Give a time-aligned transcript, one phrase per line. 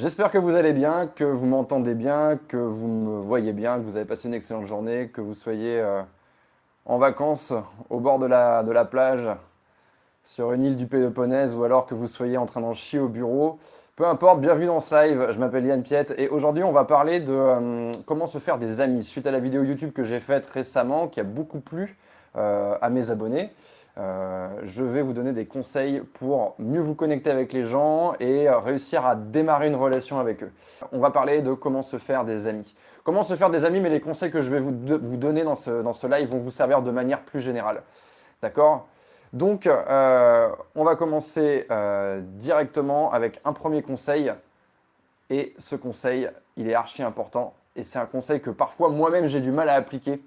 [0.00, 3.82] J'espère que vous allez bien, que vous m'entendez bien, que vous me voyez bien, que
[3.82, 6.00] vous avez passé une excellente journée, que vous soyez euh,
[6.86, 7.52] en vacances
[7.90, 9.28] au bord de la, plage,
[10.24, 13.08] sur une île du Péloponnèse, ou alors que vous soyez en train d'en chier au
[13.08, 13.58] bureau.
[13.94, 17.20] Peu importe, bienvenue dans ce live, je m'appelle Yann Piette et aujourd'hui on va parler
[17.20, 20.46] de euh, comment se faire des amis suite à la vidéo YouTube que j'ai faite
[20.46, 21.98] récemment qui a beaucoup plu
[22.36, 23.52] euh, à mes abonnés.
[24.00, 28.48] Euh, je vais vous donner des conseils pour mieux vous connecter avec les gens et
[28.48, 30.50] réussir à démarrer une relation avec eux.
[30.92, 32.74] On va parler de comment se faire des amis.
[33.04, 35.82] Comment se faire des amis, mais les conseils que je vais vous, donner dans ce,
[35.82, 37.82] dans ce live vont vous servir de manière plus générale.
[38.42, 38.86] D'accord?
[39.32, 44.32] Donc, euh, on va commencer euh, directement avec un premier conseil.
[45.28, 47.54] Et ce conseil, il est archi important.
[47.76, 50.20] Et c'est un conseil que parfois moi-même j'ai du mal à appliquer.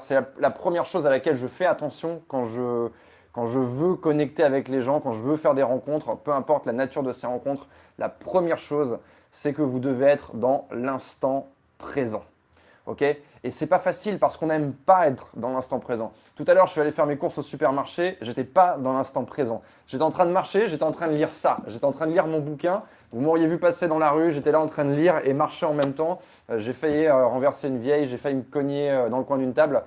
[0.00, 2.88] C'est la, première chose à laquelle je fais attention quand je,
[3.32, 6.66] quand je veux connecter avec les gens, quand je veux faire des rencontres, peu importe
[6.66, 7.66] la nature de ces rencontres,
[7.98, 8.98] la première chose,
[9.32, 11.48] c'est que vous devez être dans l'instant
[11.78, 12.24] présent.
[12.86, 13.02] Ok?
[13.42, 16.12] Et c'est pas facile parce qu'on n'aime pas être dans l'instant présent.
[16.34, 19.24] Tout à l'heure, je suis allé faire mes courses au supermarché, j'étais pas dans l'instant
[19.24, 19.62] présent.
[19.86, 22.12] J'étais en train de marcher, j'étais en train de lire ça, j'étais en train de
[22.12, 22.82] lire mon bouquin.
[23.12, 25.66] Vous m'auriez vu passer dans la rue, j'étais là en train de lire et marcher
[25.66, 26.18] en même temps.
[26.50, 29.38] Euh, j'ai failli euh, renverser une vieille, j'ai failli me cogner euh, dans le coin
[29.38, 29.82] d'une table.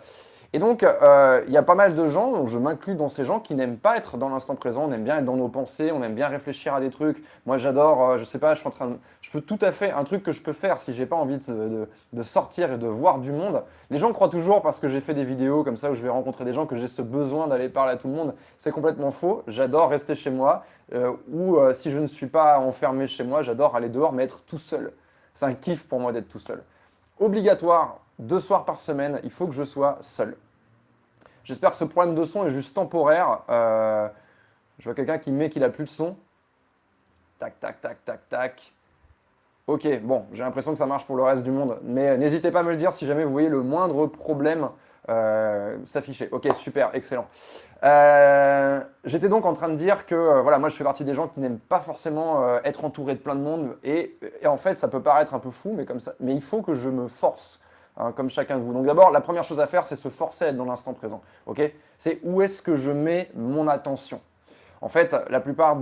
[0.56, 3.26] Et donc, euh, il y a pas mal de gens, donc je m'inclus dans ces
[3.26, 5.92] gens qui n'aiment pas être dans l'instant présent, on aime bien être dans nos pensées,
[5.92, 7.24] on aime bien réfléchir à des trucs.
[7.48, 9.72] Moi, j'adore, euh, je sais pas, je suis en train de, je peux tout à
[9.72, 11.88] fait, un truc que je peux faire si j'ai pas envie de,
[12.22, 13.64] sortir et de voir du monde.
[13.90, 16.10] Les gens croient toujours parce que j'ai fait des vidéos comme ça où je vais
[16.10, 18.36] rencontrer des gens que j'ai ce besoin d'aller parler à tout le monde.
[18.60, 19.42] C'est complètement faux.
[19.48, 23.76] J'adore rester chez moi euh, ou si je ne suis pas enfermé chez moi, j'adore
[23.76, 24.94] aller dehors mais être tout seul.
[25.34, 26.62] C'est un kiff pour moi d'être tout seul.
[27.20, 30.36] Obligatoire deux soirs par semaine, il faut que je sois seul.
[31.44, 33.40] J'espère que ce problème de son est juste temporaire.
[33.50, 34.08] Euh,
[34.80, 36.16] je vois quelqu'un qui met qu'il a plus de son.
[37.40, 38.74] Tac, tac, tac, tac, tac.
[39.68, 41.80] Ok, bon, j'ai l'impression que ça marche pour le reste du monde.
[41.84, 44.70] Mais n'hésitez pas à me le dire si jamais vous voyez le moindre problème
[45.10, 46.30] euh, s'afficher.
[46.32, 47.28] Ok, super, excellent.
[47.84, 51.28] Euh, j'étais donc en train de dire que voilà, moi je fais partie des gens
[51.28, 53.78] qui n'aiment pas forcément être entouré de plein de monde.
[53.84, 56.42] Et, et, en fait, ça peut paraître un peu fou, mais comme ça, mais il
[56.42, 57.62] faut que je me force.
[57.96, 58.74] Hein, comme chacun de vous.
[58.74, 61.22] Donc d'abord, la première chose à faire, c'est se forcer à être dans l'instant présent.
[61.46, 61.62] Ok?
[62.00, 64.20] C'est où est-ce que je mets mon attention?
[64.82, 65.78] En fait, la plupart,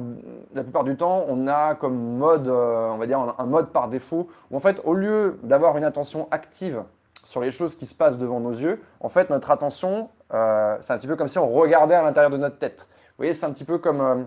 [0.54, 3.88] la plupart, du temps, on a comme mode, euh, on va dire, un mode par
[3.88, 6.84] défaut, où en fait, au lieu d'avoir une attention active
[7.24, 10.94] sur les choses qui se passent devant nos yeux, en fait, notre attention, euh, c'est
[10.94, 12.90] un petit peu comme si on regardait à l'intérieur de notre tête.
[12.90, 14.24] Vous voyez, c'est un petit peu comme euh,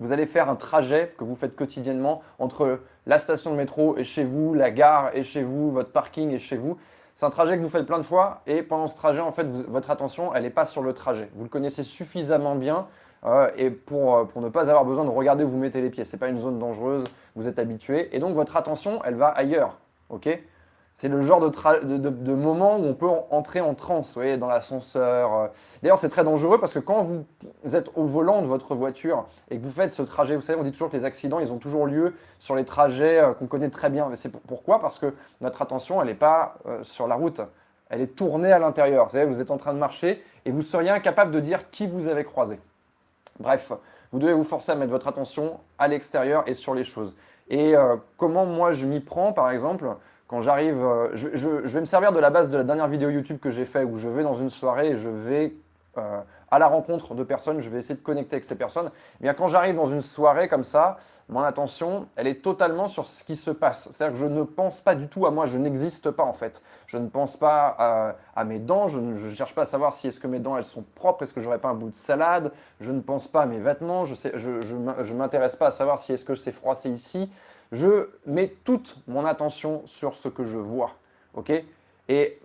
[0.00, 4.04] vous allez faire un trajet que vous faites quotidiennement entre la station de métro et
[4.04, 6.76] chez vous, la gare et chez vous, votre parking et chez vous.
[7.14, 9.46] C'est un trajet que vous faites plein de fois et pendant ce trajet, en fait,
[9.46, 11.30] votre attention, elle n'est pas sur le trajet.
[11.34, 12.88] Vous le connaissez suffisamment bien
[13.24, 15.90] euh, et pour, euh, pour, ne pas avoir besoin de regarder où vous mettez les
[15.90, 16.04] pieds.
[16.04, 17.04] Ce n'est pas une zone dangereuse,
[17.36, 19.78] vous êtes habitué et donc votre attention, elle va ailleurs.
[20.10, 20.28] ok?
[20.94, 25.34] C'est le genre de, moment où on peut entrer en transe, vous voyez, dans l'ascenseur.
[25.34, 25.46] Euh.
[25.82, 29.58] D'ailleurs, c'est très dangereux parce que quand vous êtes au volant de votre voiture et
[29.58, 31.58] que vous faites ce trajet, vous savez, on dit toujours que les accidents, ils ont
[31.58, 34.06] toujours lieu sur les trajets euh, qu'on connaît très bien.
[34.08, 34.80] Mais c'est pourquoi?
[34.80, 37.40] Parce que notre attention, elle n'est pas euh, sur la route,
[37.90, 39.06] elle est tournée à l'intérieur.
[39.06, 41.88] Vous savez, vous êtes en train de marcher et vous seriez incapable de dire qui
[41.88, 42.60] vous avez croisé.
[43.40, 43.72] Bref,
[44.12, 47.16] vous devez vous forcer à mettre votre attention à l'extérieur et sur les choses.
[47.50, 47.74] Et
[48.16, 49.86] comment moi je m'y prends, par exemple
[50.26, 53.38] quand j'arrive, euh, je, vais me servir de la base de la dernière vidéo YouTube
[53.40, 55.54] que j'ai fait où je vais dans une soirée et je vais
[55.98, 56.20] euh,
[56.50, 58.90] à la rencontre de personnes, je vais essayer de connecter avec ces personnes.
[59.20, 60.98] Eh bien, quand j'arrive dans une soirée comme ça,
[61.28, 63.90] mon attention, elle est totalement sur ce qui se passe.
[63.90, 66.62] C'est-à-dire que je ne pense pas du tout à moi, je n'existe pas en fait.
[66.86, 70.20] Je ne pense pas à, mes dents, je ne cherche pas à savoir si est-ce
[70.20, 72.92] que mes dents elles sont propres, est-ce que j'aurais pas un bout de salade, je
[72.92, 76.34] ne pense pas à mes vêtements, je ne m'intéresse pas à savoir si est-ce que
[76.34, 77.30] c'est froissé ici,
[77.74, 80.92] je mets toute mon attention sur ce que je vois.
[81.34, 81.52] ok?
[82.08, 82.40] Et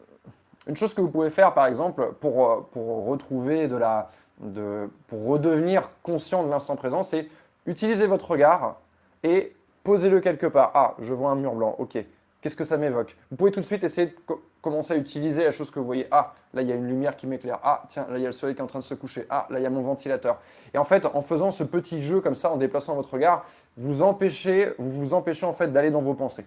[0.67, 5.25] une chose que vous pouvez faire, par exemple, pour, euh, retrouver de la, de, pour
[5.25, 7.27] redevenir conscient de l'instant présent, c'est
[7.65, 8.79] utiliser votre regard
[9.23, 10.71] et posez-le quelque part.
[10.73, 11.75] Ah, je vois un mur blanc.
[11.79, 11.97] Ok.
[12.41, 13.17] Qu'est-ce que ça m'évoque?
[13.29, 14.15] Vous pouvez tout de suite essayer de
[14.61, 16.07] commencer à utiliser la chose que vous voyez.
[16.09, 17.59] Ah, là, il y a une lumière qui m'éclaire.
[17.63, 19.25] Ah, tiens, là, il y a le soleil qui est en train de se coucher.
[19.29, 20.39] Ah, là, il y a mon ventilateur.
[20.73, 23.45] Et en fait, en faisant ce petit jeu comme ça, en déplaçant votre regard,
[23.75, 26.45] vous empêchez, vous vous empêchez en fait d'aller dans vos pensées.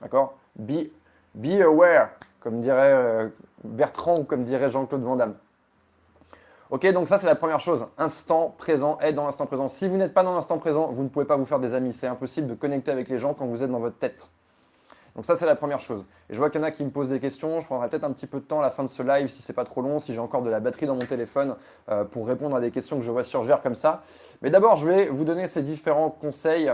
[0.00, 0.34] D'accord?
[0.56, 0.88] Be,
[1.34, 2.08] be aware,
[2.40, 3.28] comme dirait euh,
[3.64, 5.34] Bertrand ou comme dirait Jean-Claude Van Damme.
[6.70, 7.86] Ok, donc ça c'est la première chose.
[7.98, 9.68] Instant présent, être dans l'instant présent.
[9.68, 11.92] Si vous n'êtes pas dans l'instant présent, vous ne pouvez pas vous faire des amis.
[11.92, 14.30] C'est impossible de connecter avec les gens quand vous êtes dans votre tête.
[15.14, 16.04] Donc ça, c'est la première chose.
[16.28, 17.60] Et je vois qu'il y en a qui me posent des questions.
[17.60, 19.42] Je prendrai peut-être un petit peu de temps à la fin de ce live, si
[19.42, 21.54] c'est pas trop long, si j'ai encore de la batterie dans mon téléphone,
[21.88, 24.02] euh, pour répondre à des questions que je vois surgir comme ça.
[24.42, 26.70] Mais d'abord, je vais vous donner ces différents conseils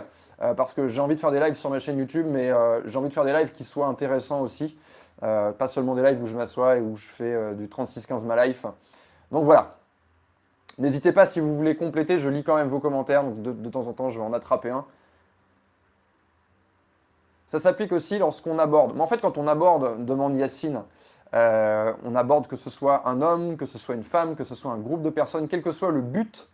[0.56, 2.50] parce que j'ai envie de faire des lives sur ma chaîne YouTube, mais
[2.86, 4.78] j'ai envie de faire des lives qui soient intéressants aussi.
[5.20, 8.64] pas seulement des lives où je m'assois et où je fais du 36-15 ma life.
[9.30, 9.76] Donc voilà.
[10.78, 13.86] N'hésitez pas si vous voulez compléter, je lis quand même vos commentaires, donc de temps
[13.86, 14.86] en temps je vais en attraper un.
[17.50, 18.92] Ça s'applique aussi lorsqu'on aborde.
[18.94, 20.84] Mais en fait, quand on aborde, demande Yacine,
[21.34, 24.54] euh, on aborde que ce soit un homme, que ce soit une femme, que ce
[24.54, 26.48] soit un groupe de personnes, quel que soit le but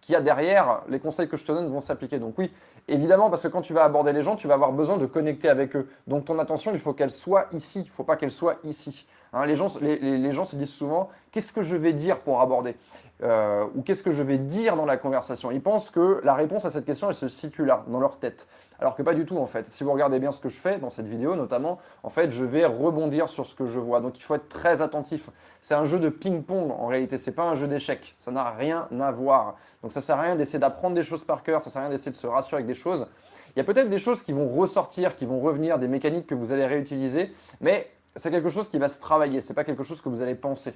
[0.00, 2.20] qu'il y a derrière, les conseils que je te donne vont s'appliquer.
[2.20, 2.52] Donc oui,
[2.86, 5.48] évidemment, parce que quand tu vas aborder les gens, tu vas avoir besoin de connecter
[5.48, 5.88] avec eux.
[6.06, 9.08] Donc ton attention, il faut qu'elle soit ici, il ne faut pas qu'elle soit ici.
[9.32, 12.76] Hein, les, gens, se disent souvent, qu'est-ce que je vais dire pour aborder
[13.22, 15.50] euh, Ou qu'est-ce que je vais dire dans la conversation?
[15.50, 18.46] Ils pensent que la réponse à cette question, se situe là, dans leur tête.
[18.80, 19.66] Alors que pas du tout en fait.
[19.66, 22.44] Si vous regardez bien ce que je fais dans cette vidéo notamment, en fait je
[22.44, 24.00] vais rebondir sur ce que je vois.
[24.00, 25.30] Donc il faut être très attentif.
[25.60, 28.14] C'est un jeu de ping-pong en réalité, c'est pas un jeu d'échecs.
[28.20, 29.56] Ça n'a rien à voir.
[29.82, 31.90] Donc ça sert à rien d'essayer d'apprendre des choses par cœur, ça sert à rien
[31.90, 33.08] d'essayer de se rassurer avec des choses.
[33.56, 36.34] Il y a peut-être des choses qui vont ressortir, qui vont revenir, des mécaniques que
[36.36, 40.00] vous allez réutiliser, mais c'est quelque chose qui va se travailler, c'est pas quelque chose
[40.00, 40.74] que vous allez penser.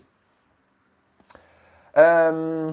[1.96, 2.72] Euh,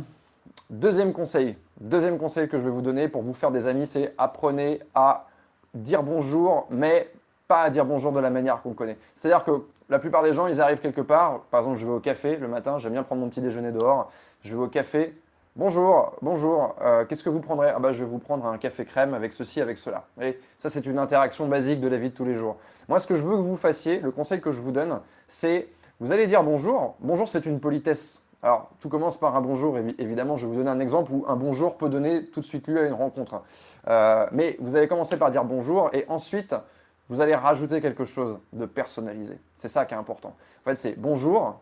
[0.69, 4.13] deuxième conseil, Deuxième conseil que je vais vous donner pour vous faire des amis, c'est
[4.17, 5.27] apprenez à
[5.73, 7.09] dire bonjour, mais
[7.47, 8.97] pas à dire bonjour de la manière qu'on connaît.
[9.15, 11.39] C'est-à-dire que la plupart des gens, ils arrivent quelque part.
[11.51, 14.11] Par exemple, je vais au café le matin, j'aime bien prendre mon petit déjeuner dehors.
[14.43, 15.15] Je vais au café.
[15.55, 17.69] Bonjour, bonjour, euh, qu'est-ce que vous prendrez?
[17.69, 20.05] Ah bah je vais vous prendre un café crème avec ceci, avec cela.
[20.21, 22.57] Et ça, c'est une interaction basique de la vie de tous les jours.
[22.87, 25.67] Moi, ce que je veux que vous fassiez, le conseil que je vous donne, c'est
[25.99, 26.95] vous allez dire bonjour.
[27.01, 28.23] Bonjour, c'est une politesse.
[28.41, 31.35] Alors, tout commence par un bonjour, évidemment, je vais vous donner un exemple où un
[31.35, 33.41] bonjour peut donner tout de suite lieu à une rencontre.
[33.89, 36.55] Euh, mais vous allez commencer par dire bonjour et ensuite,
[37.09, 39.37] vous allez rajouter quelque chose de personnalisé.
[39.57, 40.35] C'est ça qui est important.
[40.61, 41.59] En fait, c'est bonjour,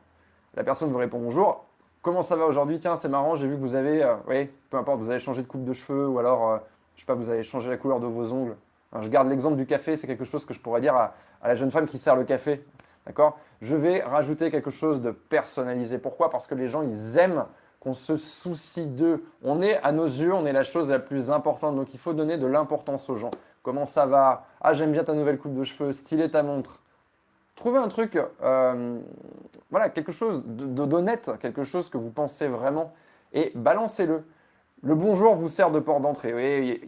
[0.56, 1.67] la personne vous répond bonjour,
[2.08, 2.80] comment ça va aujourd'hui?
[2.80, 5.42] Tiens, c'est marrant, j'ai vu que vous avez, euh, oui, peu importe, vous avez changé
[5.42, 6.58] de coupe de cheveux ou alors, euh,
[6.96, 8.56] je sais pas, vous avez changé la couleur de vos ongles.
[9.02, 11.14] je garde l'exemple du café, c'est quelque chose que je pourrais dire à
[11.44, 12.64] la jeune femme qui sert le café.
[13.06, 13.38] D'accord?
[13.60, 15.98] Je vais rajouter quelque chose de personnalisé.
[15.98, 16.30] Pourquoi?
[16.30, 17.44] Parce que les gens, ils aiment
[17.82, 19.26] qu'on se soucie d'eux.
[19.44, 21.76] On est, à nos yeux, on est la chose la plus importante.
[21.76, 23.32] Donc, il faut donner de l'importance aux gens.
[23.64, 24.46] Comment ça va?
[24.62, 25.92] Ah, j'aime bien ta nouvelle coupe de cheveux.
[25.92, 26.80] Stylé ta montre.
[27.58, 29.00] Trouvez un truc, euh,
[29.72, 32.94] voilà, quelque chose d'honnête, quelque chose que vous pensez vraiment
[33.34, 34.24] et balancez-le.
[34.84, 36.80] Le bonjour vous sert de porte d'entrée.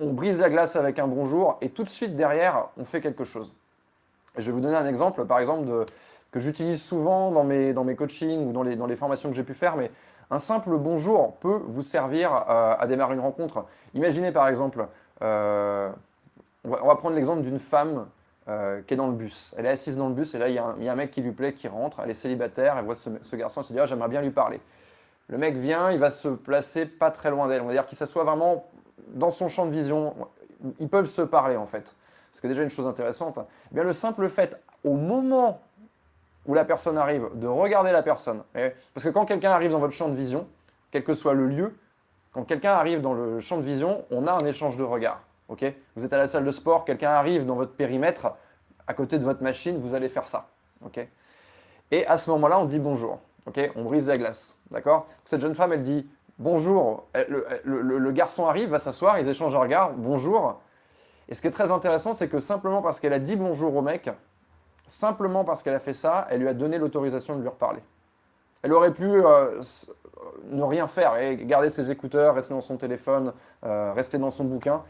[0.00, 3.24] On brise la glace avec un bonjour et tout de suite derrière, on fait quelque
[3.24, 3.52] chose.
[4.36, 5.86] Je vais vous donner un exemple, par exemple,
[6.30, 9.42] que j'utilise souvent dans mes, dans coachings ou dans les, dans les formations que j'ai
[9.42, 9.90] pu faire, mais
[10.30, 13.66] un simple bonjour peut vous servir euh, à démarrer une rencontre.
[13.94, 14.86] Imaginez par exemple,
[15.20, 15.90] euh,
[16.64, 18.06] on, va, prendre l'exemple d'une femme
[18.48, 19.54] euh, qui est dans le bus.
[19.58, 21.32] Elle est assise dans le bus et là, il y, a un, mec qui lui
[21.32, 24.08] plaît, qui rentre, elle est célibataire, elle voit ce, garçon, elle se dit ah, j'aimerais
[24.08, 24.60] bien lui parler.
[25.28, 27.62] Le mec vient, il va se placer pas très loin d'elle.
[27.62, 28.68] On va dire qu'il s'assoit vraiment
[29.08, 30.14] dans son champ de vision.
[30.80, 31.94] Ils peuvent se parler en fait
[32.32, 33.38] ce qui est déjà une chose intéressante,
[33.70, 35.60] eh bien le simple fait, au moment
[36.46, 39.92] où la personne arrive, de regarder la personne, parce que quand quelqu'un arrive dans votre
[39.92, 40.48] champ de vision,
[40.90, 41.76] quel que soit le lieu,
[42.32, 45.20] quand quelqu'un arrive dans le champ de vision, on a un échange de regards.
[45.52, 45.64] Ok
[45.96, 48.32] vous êtes à la salle de sport, quelqu'un arrive dans votre périmètre,
[48.86, 50.48] à côté de votre machine, vous allez faire ça.
[50.84, 51.06] ok
[51.90, 53.20] Et à ce moment-là, on dit bonjour.
[53.46, 54.58] ok on brise la glace.
[54.70, 56.08] D'accord Cette jeune femme, elle dit
[56.38, 57.06] bonjour.
[57.64, 59.92] Le, garçon arrive, va s'asseoir, ils échangent un regard.
[59.92, 60.60] Bonjour.
[61.28, 63.82] Et ce qui est très intéressant, c'est que simplement parce qu'elle a dit bonjour au
[63.82, 64.10] mec,
[64.86, 67.82] simplement parce qu'elle a fait ça, elle lui a donné l'autorisation de lui reparler.
[68.62, 69.60] Elle aurait pu euh,
[70.44, 73.32] ne rien faire et garder ses écouteurs, rester dans son téléphone,
[73.64, 74.82] euh, rester dans son bouquin.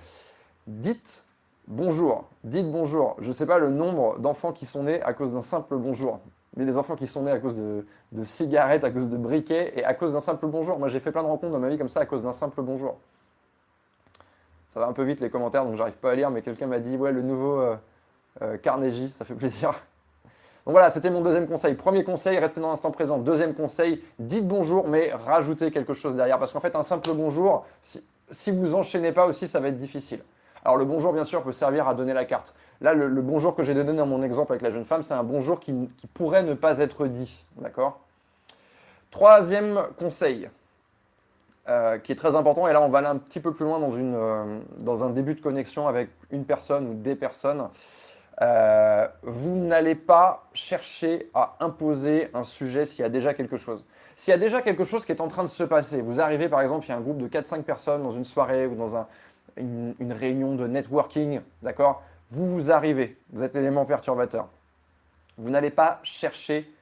[0.66, 1.24] Dites
[1.66, 3.16] bonjour, dites bonjour.
[3.20, 6.20] Je ne sais pas le nombre d'enfants qui sont nés à cause d'un simple bonjour.
[6.56, 9.72] Il y des enfants qui sont nés à cause de, cigarettes, à cause de briquets
[9.74, 10.78] et à cause d'un simple bonjour.
[10.78, 12.60] Moi, j'ai fait plein de rencontres dans ma vie comme ça à cause d'un simple
[12.62, 12.96] bonjour
[14.72, 16.78] ça va un peu vite les commentaires, donc j'arrive pas à lire, mais quelqu'un m'a
[16.78, 17.76] dit, ouais, le nouveau euh,
[18.40, 19.70] euh, Carnegie, ça fait plaisir.
[20.64, 21.74] Donc voilà, c'était mon deuxième conseil.
[21.74, 23.18] Premier conseil, restez dans l'instant présent.
[23.18, 26.38] Deuxième conseil, dites bonjour, mais rajoutez quelque chose derrière.
[26.38, 30.20] Parce qu'en fait, un simple bonjour, si, vous enchaînez pas aussi, ça va être difficile.
[30.64, 32.54] Alors le bonjour, bien sûr, peut servir à donner la carte.
[32.80, 35.24] Là, le, bonjour que j'ai donné dans mon exemple avec la jeune femme, c'est un
[35.24, 37.44] bonjour qui pourrait ne pas être dit.
[37.56, 38.00] D'accord?
[39.10, 40.48] Troisième conseil,
[41.68, 42.66] euh, qui est très important.
[42.66, 45.10] Et là, on va aller un petit peu plus loin dans, une, euh, dans un
[45.10, 47.68] début de connexion avec une personne ou des personnes.
[48.40, 53.84] Euh, vous n'allez pas chercher à imposer un sujet s'il y a déjà quelque chose.
[54.16, 56.48] S'il y a déjà quelque chose qui est en train de se passer, vous arrivez
[56.48, 58.96] par exemple, il y a un groupe de 4-5 personnes dans une soirée ou dans
[58.96, 59.06] un,
[59.56, 62.02] une, réunion de networking, d'accord?
[62.30, 64.48] Vous vous arrivez, vous êtes l'élément perturbateur.
[65.36, 66.72] Vous n'allez pas chercher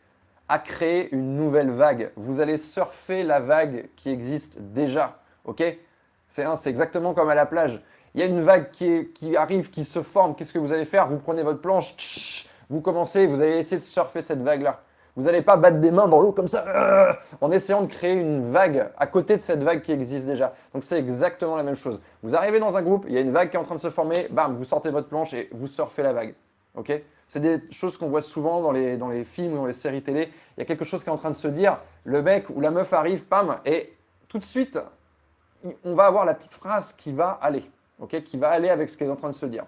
[0.48, 2.10] à créer une nouvelle vague.
[2.16, 5.20] Vous allez surfer la vague qui existe déjà.
[5.44, 5.62] Ok?
[6.28, 7.80] C'est exactement comme à la plage.
[8.14, 10.34] Il y a une vague qui, qui arrive, qui se forme.
[10.34, 11.06] Qu'est-ce que vous allez faire?
[11.06, 14.80] Vous prenez votre planche, vous commencez, vous allez essayer de surfer cette vague-là.
[15.16, 18.14] Vous n'allez pas battre des mains dans l'eau comme ça euh, en essayant de créer
[18.14, 20.54] une vague à côté de cette vague qui existe déjà.
[20.72, 22.00] Donc c'est exactement la même chose.
[22.22, 23.80] Vous arrivez dans un groupe, il y a une vague qui est en train de
[23.80, 26.34] se former, bam, vous sortez votre planche et vous surfez la vague.
[27.28, 30.02] C'est des choses qu'on voit souvent dans les, dans les films ou dans les séries
[30.02, 30.30] télé.
[30.56, 32.60] Il y a quelque chose qui est en train de se dire, le mec ou
[32.60, 33.94] la meuf arrive, pam, et
[34.28, 34.78] tout de suite,
[35.84, 37.64] on va avoir la petite phrase qui va aller,
[38.24, 39.64] Qui va aller avec ce qui est en train de se dire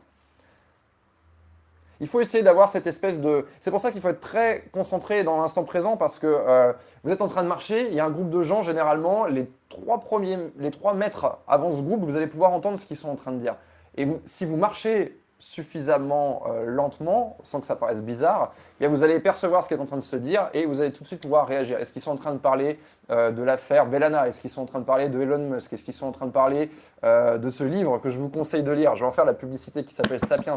[2.03, 3.47] il faut essayer d'avoir cette espèce de...
[3.61, 6.73] C'est pour ça qu'il faut être très concentré dans l'instant présent parce que euh,
[7.05, 9.49] vous êtes en train de marcher, il y a un groupe de gens, généralement, les
[9.69, 13.09] trois, premiers, les trois mètres avant ce groupe, vous allez pouvoir entendre ce qu'ils sont
[13.09, 13.55] en train de dire.
[13.97, 19.21] Et si vous marchez suffisamment euh, lentement, sans que ça paraisse bizarre, eh vous allez
[19.21, 21.23] percevoir ce qui est en train de se dire et vous allez tout de suite
[21.23, 21.79] pouvoir réagir.
[21.79, 22.81] Est-ce qu'ils sont en train de parler
[23.11, 24.27] euh, de l'affaire Bellana?
[24.27, 25.73] Est-ce qu'ils sont en train de parler de Elon Musk?
[25.73, 26.69] Est-ce qu'ils sont en train de parler
[27.05, 28.97] de ce livre que je vous conseille de lire?
[28.97, 30.57] Je vais en faire la publicité qui s'appelle Sapiens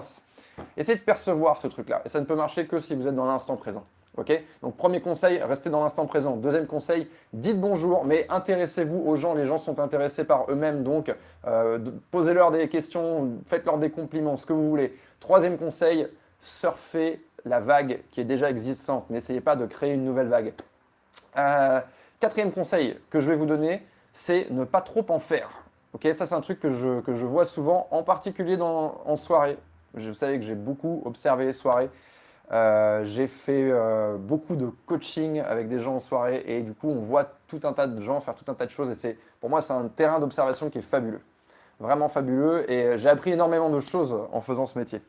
[0.77, 2.01] Essayez de percevoir ce truc-là.
[2.05, 3.85] Et ça ne peut marcher que si vous êtes dans l'instant présent.
[4.61, 6.37] Donc premier conseil, restez dans l'instant présent.
[6.37, 9.33] Deuxième conseil, dites bonjour, mais intéressez-vous aux gens.
[9.33, 11.13] Les gens sont intéressés par eux-mêmes, donc
[11.45, 11.79] euh,
[12.11, 14.97] posez-leur des questions, faites-leur des compliments, ce que vous voulez.
[15.19, 16.07] Troisième conseil,
[16.39, 19.09] surfez la vague qui est déjà existante.
[19.09, 20.53] N'essayez pas de créer une nouvelle vague.
[21.37, 21.81] Euh,
[22.19, 25.49] quatrième conseil que je vais vous donner, c'est ne pas trop en faire.
[26.13, 29.57] Ça, c'est un truc que je, que je vois souvent, en particulier dans, en soirée.
[29.95, 31.89] Je savais que j'ai beaucoup observé les soirées.
[32.51, 36.89] Euh, j'ai fait euh, beaucoup de coaching avec des gens en soirée et du coup
[36.89, 39.17] on voit tout un tas de gens faire tout un tas de choses et c'est
[39.41, 41.21] pour moi c'est un terrain d'observation qui est fabuleux,
[41.79, 45.01] vraiment fabuleux et j'ai appris énormément de choses en faisant ce métier.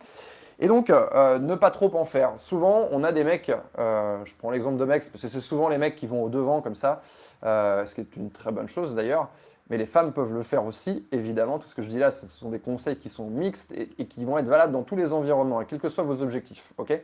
[0.60, 2.32] Et donc euh, ne pas trop en faire.
[2.38, 5.76] Souvent on a des mecs, je prends l'exemple de mecs parce que c'est souvent les
[5.76, 7.02] mecs qui vont au devant comme ça,
[7.42, 9.28] ce qui est une très bonne chose d'ailleurs.
[9.68, 11.58] Mais les femmes peuvent le faire aussi, évidemment.
[11.58, 14.24] Tout ce que je dis là, ce sont des conseils qui sont mixtes et, qui
[14.24, 16.72] vont être valables dans tous les environnements, et quels que soient vos objectifs.
[16.78, 17.00] ok?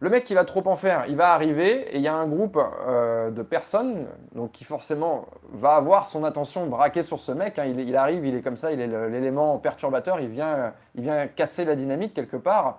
[0.00, 2.28] Le mec qui va trop en faire, il va arriver et il y a un
[2.28, 7.58] groupe euh, de personnes donc qui forcément va avoir son attention braquée sur ce mec.
[7.58, 7.64] Hein.
[7.64, 11.64] Il, arrive, il est comme ça, il est l'élément perturbateur, il vient, il vient casser
[11.64, 12.78] la dynamique quelque part.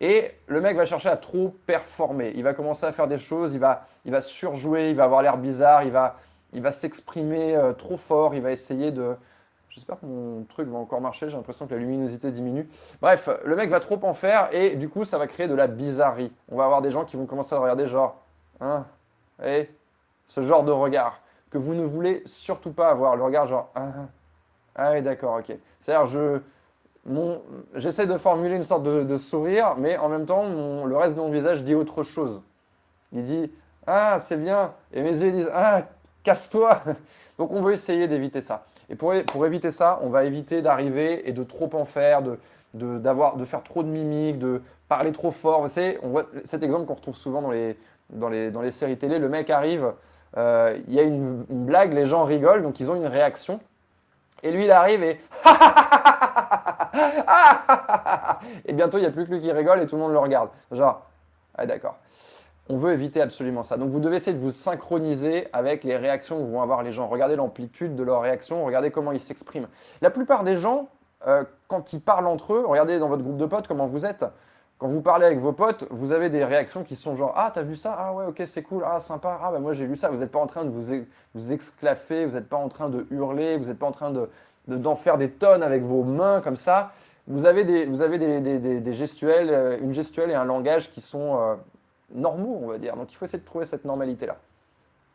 [0.00, 2.32] Et le mec va chercher à trop performer.
[2.34, 5.22] Il va commencer à faire des choses, il va, il va surjouer, il va avoir
[5.22, 6.16] l'air bizarre, il va,
[6.54, 9.14] il va s'exprimer euh, trop fort, il va essayer de...
[9.70, 12.68] J'espère que mon truc va encore marcher, j'ai l'impression que la luminosité diminue.
[13.02, 15.66] Bref, le mec va trop en faire et du coup, ça va créer de la
[15.66, 16.32] bizarrerie.
[16.48, 18.22] On va avoir des gens qui vont commencer à regarder genre,
[18.60, 18.86] hein,
[19.44, 19.68] et
[20.26, 21.20] ce genre de regard
[21.50, 23.16] que vous ne voulez surtout pas avoir.
[23.16, 23.92] Le regard genre, ah,
[24.76, 25.56] ah oui, d'accord, ok.
[25.80, 26.40] C'est-à-dire, je,
[27.76, 30.44] j'essaie de formuler une sorte de, sourire, mais en même temps,
[30.84, 32.42] le reste de mon visage dit autre chose.
[33.12, 33.52] Il dit,
[33.86, 34.72] ah, c'est bien.
[34.92, 35.82] Et mes yeux disent, ah,
[36.24, 36.82] casse-toi.
[37.38, 38.66] Donc on veut essayer d'éviter ça.
[38.90, 42.38] Et pour, pour, éviter ça, on va éviter d'arriver et de trop en faire, de,
[42.74, 45.62] de, de faire trop de mimiques, de parler trop fort.
[45.62, 47.78] Vous savez, on voit cet exemple qu'on retrouve souvent dans les,
[48.10, 49.18] dans, les, dans les séries télé.
[49.18, 49.92] Le mec arrive,
[50.36, 53.60] euh, il y a une, blague, les gens rigolent, donc ils ont une réaction.
[54.42, 55.20] Et lui, il arrive et...
[58.66, 60.18] et bientôt, il n'y a plus que lui qui rigole et tout le monde le
[60.18, 60.50] regarde.
[60.70, 61.02] Genre,
[61.56, 61.96] ah d'accord.
[62.70, 63.76] On veut éviter absolument ça.
[63.76, 67.08] Donc vous devez essayer de vous synchroniser avec les réactions que vont avoir les gens.
[67.08, 69.68] Regardez l'amplitude de leurs réactions, regardez comment ils s'expriment.
[70.00, 70.88] La plupart des gens,
[71.26, 74.24] euh, quand ils parlent entre eux, regardez dans votre groupe de potes comment vous êtes.
[74.78, 77.62] Quand vous parlez avec vos potes, vous avez des réactions qui sont genre Ah, t'as
[77.62, 77.96] vu ça?
[77.98, 78.82] Ah ouais, ok, c'est cool.
[78.86, 79.38] Ah, sympa.
[79.42, 80.08] Ah, bah moi j'ai lu ça.
[80.08, 81.04] Vous n'êtes pas en train de vous,
[81.34, 84.28] vous exclaffer, vous n'êtes pas en train de hurler, vous n'êtes pas en train de,
[84.66, 86.92] d'en faire des tonnes avec vos mains comme ça.
[87.26, 91.38] Vous avez des, vous avez des, gestuels, euh, une gestuelle et un langage qui sont
[91.38, 91.54] euh,
[92.12, 92.96] normaux, on va dire.
[92.96, 94.36] Donc il faut essayer de trouver cette normalité-là.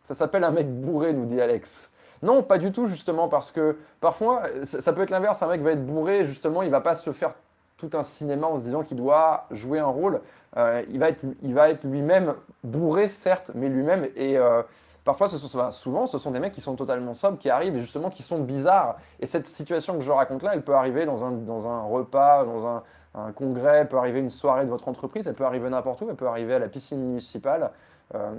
[0.03, 1.91] Ça s'appelle un mec bourré, nous dit Alex.
[2.21, 5.41] Non, pas du tout, justement, parce que parfois, ça peut être l'inverse.
[5.41, 7.33] Un mec va être bourré, justement, il va pas se faire
[7.77, 10.19] tout un cinéma en se disant qu'il doit jouer un rôle.
[10.57, 14.07] Euh, il va être, être lui-même bourré, certes, mais lui-même.
[14.15, 14.63] Et euh,
[15.05, 17.81] parfois, ce sont, souvent, ce sont des mecs qui sont totalement sobres, qui arrivent et
[17.81, 18.97] justement qui sont bizarres.
[19.21, 22.43] Et cette situation que je raconte là, elle peut arriver dans un, dans un repas,
[22.43, 22.83] dans un,
[23.15, 26.15] un congrès, peut arriver une soirée de votre entreprise, elle peut arriver n'importe où, elle
[26.15, 27.71] peut arriver à la piscine municipale.
[28.15, 28.31] Euh,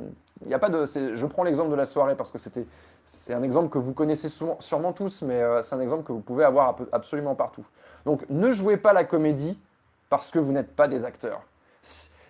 [0.50, 2.66] a pas de, je prends l'exemple de la soirée parce que c'était,
[3.04, 6.20] c'est un exemple que vous connaissez sûrement tous, mais euh, c'est un exemple que vous
[6.20, 7.64] pouvez avoir absolument partout.
[8.04, 9.58] Donc ne jouez pas la comédie
[10.08, 11.42] parce que vous n'êtes pas des acteurs.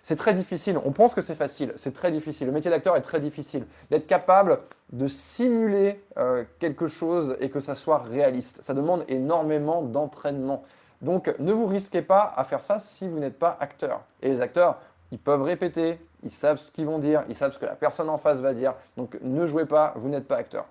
[0.03, 0.77] C'est très difficile.
[0.83, 1.73] On pense que c'est facile.
[1.75, 2.47] C'est très difficile.
[2.47, 3.65] Le métier d'acteur est très difficile.
[3.89, 4.59] D'être capable
[4.91, 8.61] de simuler euh, quelque chose et que ça soit réaliste.
[8.61, 10.63] Ça demande énormément d'entraînement.
[11.01, 14.01] Donc ne vous risquez pas à faire ça si vous n'êtes pas acteur.
[14.21, 14.79] Et les acteurs,
[15.11, 18.09] ils peuvent répéter, ils savent ce qu'ils vont dire, ils savent ce que la personne
[18.09, 18.75] en face va dire.
[18.97, 20.65] Donc ne jouez pas, vous n'êtes pas acteur.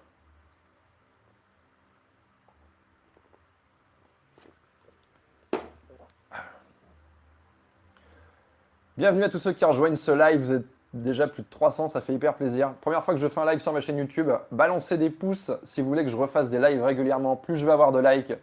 [8.97, 12.03] Bienvenue à tous ceux qui rejoignent ce live, vous êtes déjà plus de 300, ça
[12.03, 12.75] fait hyper plaisir.
[12.83, 15.81] Première fois que je fais un live sur ma chaîne YouTube, balancez des pouces si
[15.81, 17.35] vous voulez que je refasse des lives régulièrement.
[17.35, 18.35] Plus je vais avoir de likes,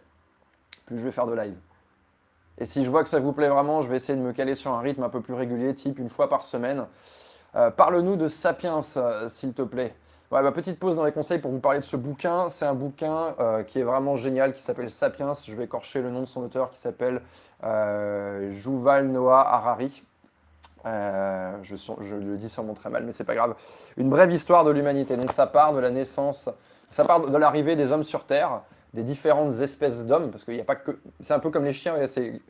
[0.86, 1.56] plus je vais faire de lives.
[2.60, 4.54] Et si je vois que ça vous plaît vraiment, je vais essayer de me caler
[4.54, 6.86] sur un rythme un peu plus régulier, type une fois par semaine.
[7.56, 9.94] Euh, parle-nous de Sapiens, euh, s'il te plaît.
[10.30, 12.48] Ouais, ma petite pause dans les conseils pour vous parler de ce bouquin.
[12.48, 15.32] C'est un bouquin euh, qui est vraiment génial, qui s'appelle Sapiens.
[15.32, 17.22] Je vais écorcher le nom de son auteur, qui s'appelle
[17.62, 20.02] Yuval Noah Harari.
[20.84, 23.54] Je, je, le dis sûrement très mal, mais c'est pas grave.
[23.96, 25.16] Une brève histoire de l'humanité.
[25.16, 26.50] Donc ça part de la naissance,
[26.90, 28.62] ça part de l'arrivée des hommes sur Terre
[28.94, 30.98] des différentes espèces d'hommes, parce qu'il n'y a pas que.
[31.20, 31.96] C'est un peu comme les chiens.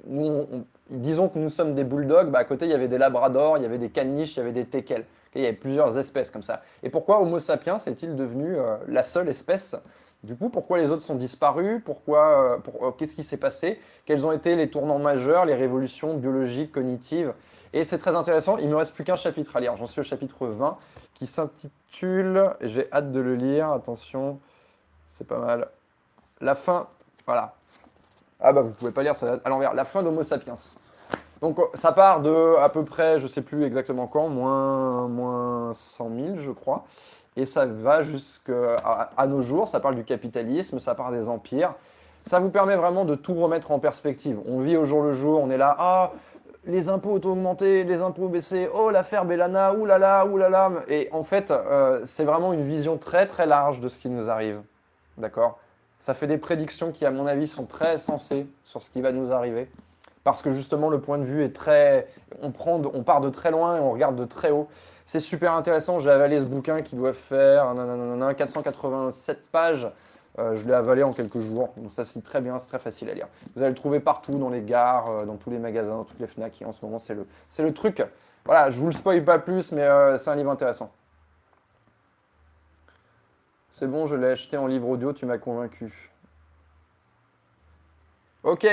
[0.07, 0.47] Nous,
[0.91, 3.63] disons que nous sommes des bulldogs, bah, à côté il y avait des labradors, il
[3.63, 5.05] y avait des caniches, il y avait des teckels.
[5.35, 6.63] il y avait plusieurs espèces comme ça.
[6.83, 9.77] Et pourquoi Homo sapiens est-il devenu euh, la seule espèce?
[10.25, 11.81] Du coup, pourquoi les autres sont disparus?
[11.85, 13.81] Pourquoi euh, euh, Qu'est-ce qui s'est passé?
[14.05, 17.35] Quels ont été les tournants majeurs, les révolutions biologiques, cognitives?
[17.73, 18.59] Et c'est très intéressant.
[18.59, 19.77] Il ne me reste plus qu'un chapitre à lire.
[19.77, 20.79] J'en suis au chapitre 20
[21.15, 23.71] qui s'intitule, j'ai hâte de le lire.
[23.71, 24.41] Attention,
[25.07, 25.69] c'est pas mal
[26.41, 26.87] la fin,
[27.27, 27.55] voilà.
[28.41, 29.75] Ah bah vous pouvez pas lire ça à l'envers.
[29.75, 30.55] La fin d'Homo sapiens.
[31.41, 36.11] Donc ça part de à peu près, je sais plus exactement quand, moins, moins 100
[36.15, 36.85] 000 je crois.
[37.37, 38.77] Et ça va jusqu'à
[39.17, 41.75] à nos jours, ça parle du capitalisme, ça parle des empires.
[42.25, 44.41] Ça vous permet vraiment de tout remettre en perspective.
[44.47, 46.13] On vit au jour le jour, on est là, ah,
[46.67, 50.73] les impôts ont augmenté, les impôts ont baissé, oh l'affaire Bellana, oulala, oulala.
[50.89, 54.29] Et en fait, euh, c'est vraiment une vision très très large de ce qui nous
[54.29, 54.61] arrive.
[55.17, 55.59] D'accord?
[56.01, 59.13] Ça fait des prédictions qui, à mon avis, sont très sensées sur ce qui va
[59.13, 59.69] nous arriver.
[60.25, 62.07] Parce que justement, le point de vue est très.
[62.43, 64.69] On, part de très loin et on regarde de très haut.
[65.07, 66.01] C'est super intéressant.
[66.01, 67.75] J'ai avalé ce bouquin qui doit faire
[68.37, 69.91] 487 pages.
[70.39, 71.71] Euh, je l'ai avalé en quelques jours.
[71.77, 73.27] Donc ça, c'est très bien, c'est très facile à lire.
[73.57, 76.21] Vous allez le trouver partout, dans les gares, euh, dans tous les magasins, dans toutes
[76.21, 76.63] les FNAC.
[76.63, 77.27] Et en ce moment, c'est le,
[77.59, 78.05] le truc.
[78.45, 80.91] Voilà, je vous le spoil pas plus, mais euh, c'est un livre intéressant.
[83.71, 86.11] C'est bon, je l'ai acheté en livre audio, tu m'as convaincu.
[88.43, 88.67] Ok.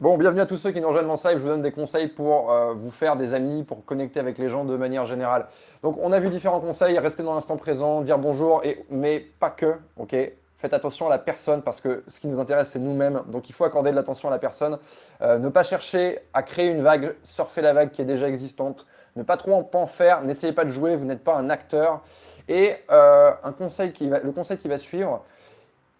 [0.00, 1.32] Bon, bienvenue à tous ceux qui nous rejoignent dans ça.
[1.32, 4.48] Je vous donne des conseils pour euh, vous faire des amis, pour connecter avec les
[4.48, 5.46] gens de manière générale.
[5.82, 6.98] Donc, on a vu différents conseils.
[6.98, 9.76] Rester dans l'instant présent, dire bonjour, et, mais pas que.
[9.96, 10.14] Ok?
[10.56, 13.22] Faites attention à la personne parce que ce qui nous intéresse, c'est nous-mêmes.
[13.26, 14.78] Donc, il faut accorder de l'attention à la personne.
[15.20, 18.86] Euh, ne pas chercher à créer une vague, surfer la vague qui est déjà existante.
[19.16, 20.22] Ne pas trop en faire.
[20.22, 20.96] N'essayez pas de jouer.
[20.96, 22.02] Vous n'êtes pas un acteur.
[22.48, 23.52] Et euh, le
[24.32, 25.24] conseil qui va suivre,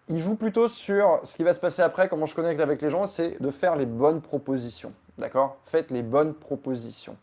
[0.09, 2.89] il joue plutôt sur ce qui va se passer après, comment je connecte avec les
[2.89, 4.93] gens, c'est de faire les bonnes propositions.
[5.17, 5.57] D'accord?
[5.63, 7.15] Faites les bonnes propositions.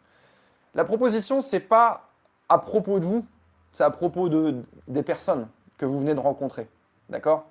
[0.74, 2.08] La proposition, c'est pas
[2.48, 3.26] à propos de vous,
[3.72, 4.56] c'est à propos de,
[4.88, 5.48] des personnes
[5.78, 6.68] que vous venez de rencontrer.
[7.08, 7.46] D'accord?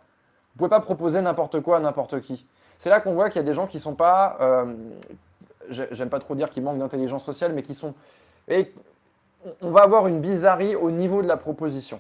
[0.53, 2.45] Vous pouvez pas proposer n'importe quoi à n'importe qui.
[2.77, 4.73] C'est là qu'on voit qu'il y a des gens qui sont pas, euh,
[5.69, 7.93] j'aime pas trop dire qu'ils manquent d'intelligence sociale, mais qui sont,
[8.49, 8.73] et
[9.61, 11.99] on va avoir une bizarrerie au niveau de la proposition.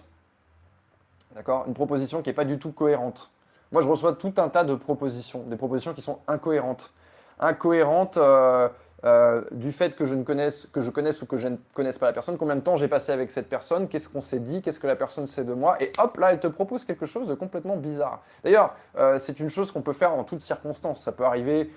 [1.35, 1.63] D'accord?
[1.67, 3.31] Une proposition qui n'est pas du tout cohérente.
[3.71, 6.91] Moi, je reçois tout un tas de propositions, des propositions qui sont incohérentes.
[7.39, 8.67] Incohérentes euh,
[9.05, 11.99] euh, du fait que je, ne connaisse, que je connaisse ou que je ne connaisse
[11.99, 14.61] pas la personne, combien de temps j'ai passé avec cette personne, qu'est-ce qu'on s'est dit,
[14.61, 17.27] qu'est-ce que la personne sait de moi, et hop, là, elle te propose quelque chose
[17.27, 18.21] de complètement bizarre.
[18.43, 21.01] D'ailleurs, euh, c'est une chose qu'on peut faire en toutes circonstances.
[21.01, 21.71] Ça peut arriver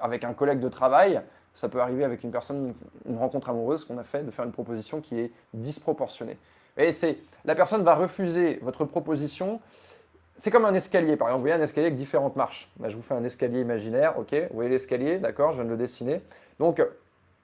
[0.00, 1.22] avec un collègue de travail,
[1.56, 2.74] ça peut arriver avec une personne,
[3.08, 6.38] une rencontre amoureuse qu'on a fait, de faire une proposition qui est disproportionnée.
[6.76, 7.16] Et c'est
[7.46, 9.60] la personne va refuser votre proposition.
[10.36, 11.38] C'est comme un escalier, par exemple.
[11.38, 12.70] Vous voyez un escalier avec différentes marches.
[12.84, 15.78] je vous fais un escalier imaginaire, ok Vous voyez l'escalier, d'accord Je viens de le
[15.78, 16.20] dessiner.
[16.60, 16.86] Donc,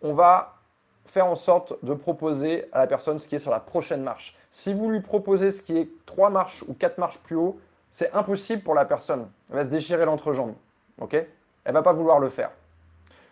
[0.03, 0.59] on va
[1.07, 4.37] faire en sorte de proposer à la personne ce qui est sur la prochaine marche.
[4.51, 7.59] Si vous lui proposez ce qui est trois marches ou quatre marches plus haut,
[7.90, 9.31] c'est impossible pour la personne.
[9.48, 10.53] Elle va se déchirer l'entrejambe,
[11.01, 11.16] ok
[11.64, 12.51] Elle va pas vouloir le faire.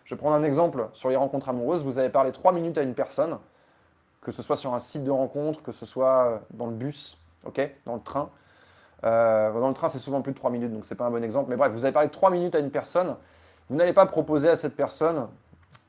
[0.05, 1.83] Je prends un exemple sur les rencontres amoureuses.
[1.83, 3.37] Vous avez parlé trois minutes à une personne,
[4.21, 7.17] que ce soit sur un site de rencontre, que ce soit euh, dans le bus,
[7.45, 8.29] ok, dans le train.
[9.03, 11.11] Euh, dans le train, c'est souvent plus de trois minutes, donc ce n'est pas un
[11.11, 11.49] bon exemple.
[11.49, 13.15] Mais bref, vous avez parlé trois minutes à une personne.
[13.69, 15.27] Vous n'allez pas proposer à cette personne,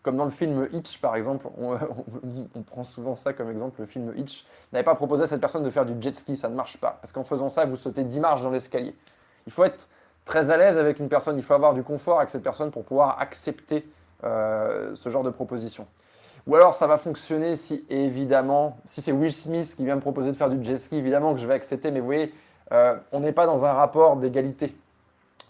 [0.02, 1.76] comme dans le film Hitch par exemple, on,
[2.66, 4.46] prend souvent ça comme exemple, le film Hitch.
[4.72, 6.98] N'allez pas proposer à cette personne de faire du jet ski, ça ne marche pas.
[7.00, 8.96] Parce qu'en faisant ça, vous sautez 10 marches dans l'escalier.
[9.46, 9.88] Il faut être
[10.24, 12.84] très à l'aise avec une personne, il faut avoir du confort avec cette personne pour
[12.84, 13.86] pouvoir accepter
[14.22, 15.86] ce genre de proposition.
[16.46, 20.32] Ou alors ça va fonctionner si évidemment, si c'est Will Smith qui vient me proposer
[20.32, 22.34] de faire du jet ski, évidemment que je vais accepter, mais vous voyez,
[22.72, 24.74] euh, on n'est pas dans un rapport d'égalité.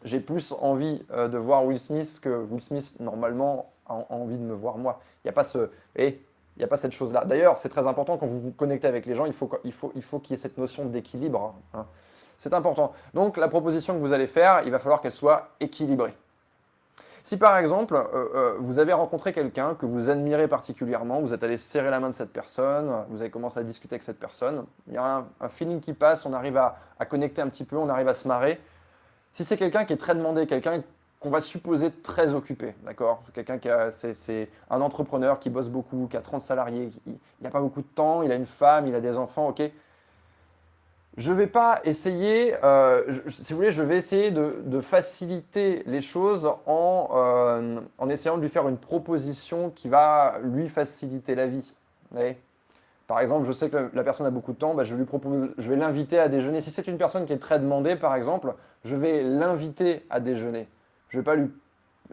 [0.05, 4.43] J'ai plus envie euh, de voir Will Smith que Will Smith normalement a, envie de
[4.43, 5.01] me voir moi.
[5.25, 6.21] Il n'y a pas ce, eh,
[6.57, 7.25] il n'y a pas cette chose-là.
[7.25, 9.93] D'ailleurs, c'est très important quand vous vous connectez avec les gens, il faut qu'il faut,
[9.95, 11.55] il faut qu'il y ait cette notion d'équilibre.
[11.73, 11.87] Hein.
[12.37, 12.93] C'est important.
[13.15, 16.15] Donc la proposition que vous allez faire, il va falloir qu'elle soit équilibrée.
[17.23, 21.45] Si par exemple, euh, euh, vous avez rencontré quelqu'un que vous admirez particulièrement, vous êtes
[21.45, 24.65] allé serrer la main de cette personne, vous avez commencé à discuter avec cette personne,
[24.89, 26.77] il y a un, feeling qui passe, on arrive à,
[27.09, 28.61] connecter un petit peu, on arrive à se marrer.
[29.33, 30.83] Si c'est quelqu'un qui est très demandé, quelqu'un
[31.21, 33.23] qu'on va supposer très occupé, d'accord?
[33.33, 37.61] Quelqu'un qui c'est un entrepreneur qui bosse beaucoup, qui a 30 salariés, il n'a pas
[37.61, 39.63] beaucoup de temps, il a une femme, il a des enfants, ok?
[41.19, 46.47] Je vais pas essayer, euh, si vous voulez, je vais essayer de, faciliter les choses
[46.47, 51.75] euh, en, essayant de lui faire une proposition qui va lui faciliter la vie.
[53.07, 55.51] par exemple, je sais que la personne a beaucoup de temps, bah, je, lui propose,
[55.59, 56.63] je vais l'inviter à déjeuner.
[56.63, 60.67] Si c'est une personne qui est très demandée, par exemple, je vais l'inviter à déjeuner.
[61.11, 61.51] Je ne vais, pas lui,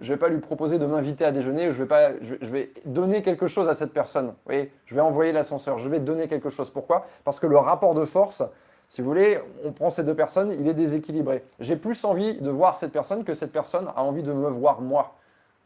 [0.01, 3.47] vais pas lui proposer de m'inviter à déjeuner, je vais, pas, je, vais donner quelque
[3.47, 4.33] chose à cette personne.
[4.49, 6.69] je vais envoyer l'ascenseur, je vais donner quelque chose.
[6.69, 7.07] Pourquoi?
[7.23, 8.43] Parce que le rapport de force,
[8.89, 11.45] si vous voulez, on prend ces deux personnes, il est déséquilibré.
[11.59, 14.81] J'ai plus envie de voir cette personne que cette personne a envie de me voir
[14.81, 15.15] moi.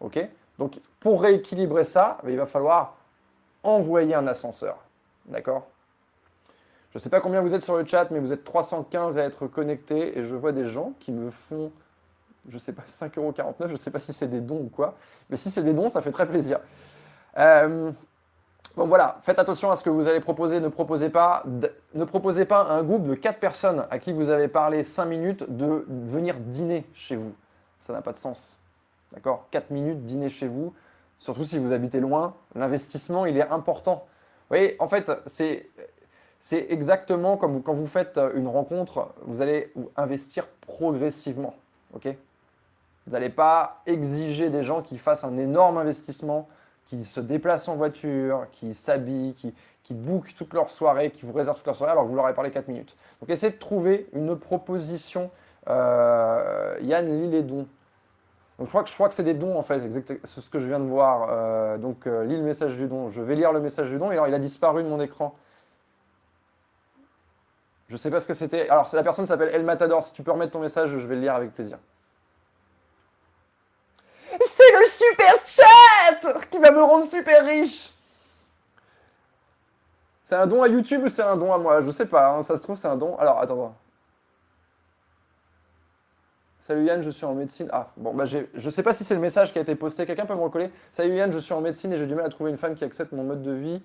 [0.01, 0.19] OK?
[0.59, 2.97] Donc, pour rééquilibrer ça, il va falloir
[3.63, 4.77] envoyer un ascenseur.
[5.25, 5.65] D'accord?
[6.91, 9.23] Je ne sais pas combien vous êtes sur le chat, mais vous êtes 315 à
[9.23, 11.71] être connectés et je vois des gens qui me font,
[12.49, 14.95] je ne sais pas, 5,49€, je ne sais pas si c'est des dons ou quoi,
[15.29, 16.59] mais si c'est des dons, ça fait très plaisir.
[17.37, 17.89] Euh,
[18.75, 20.59] donc voilà, faites attention à ce que vous allez proposer.
[20.59, 21.43] Ne proposez pas,
[21.93, 25.45] ne proposez pas un groupe de 4 personnes à qui vous avez parlé 5 minutes
[25.47, 27.33] de venir dîner chez vous.
[27.79, 28.59] Ça n'a pas de sens.
[29.11, 29.45] D'accord?
[29.51, 30.73] 4 minutes dîner chez vous,
[31.19, 34.07] surtout si vous habitez loin, l'investissement, il est important.
[34.49, 35.69] Vous voyez, en fait, c'est,
[36.39, 41.53] c'est exactement comme quand vous faites une rencontre, vous allez investir progressivement.
[41.93, 42.07] OK?
[43.05, 46.47] Vous n'allez pas exiger des gens qui fassent un énorme investissement
[46.85, 51.33] qui se déplacent en voiture, qui s'habillent, qui, qui bookent toute leur soirée, qui vous
[51.33, 52.95] réservent toute leur soirée alors que vous leur avez parlé 4 minutes.
[53.19, 55.29] Donc essayez de trouver une proposition.
[55.69, 57.67] Euh, Yann lit les dons.
[58.59, 59.81] Donc je crois que, c'est des dons en fait,
[60.23, 61.27] c'est ce que je viens de voir.
[61.29, 63.09] Euh, donc euh, lis le message du don.
[63.09, 65.35] Je vais lire le message du don et alors il a disparu de mon écran.
[67.87, 68.69] Je ne sais pas ce que c'était.
[68.69, 70.01] Alors la personne s'appelle El Matador.
[70.03, 71.77] Si tu peux remettre ton message, je vais le lire avec plaisir.
[74.71, 77.89] Le super chat qui va me rendre super riche.
[80.23, 81.81] C'est un don à YouTube ou c'est un don à moi?
[81.81, 82.43] Je sais pas, hein.
[82.43, 83.17] ça se trouve c'est un don.
[83.17, 83.75] Alors attends.
[86.59, 87.67] Salut Yann, je suis en médecine.
[87.73, 90.05] Ah, bon, bah je sais pas si c'est le message qui a été posté.
[90.05, 90.71] Quelqu'un peut me recoller?
[90.93, 92.85] Salut Yann, je suis en médecine et j'ai du mal à trouver une femme qui
[92.85, 93.81] accepte mon mode de vie.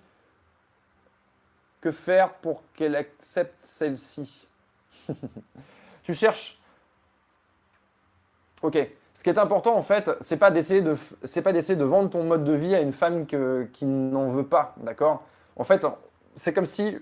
[1.80, 4.46] Que faire pour qu'elle accepte celle-ci?
[6.04, 6.58] Tu cherches?
[8.62, 8.78] Ok.
[9.18, 12.08] Ce qui est important, en fait, c'est pas d'essayer de, c'est pas d'essayer de vendre
[12.08, 15.24] ton mode de vie à une femme qui n'en veut pas, d'accord?
[15.56, 15.84] En fait,
[16.36, 16.96] c'est comme si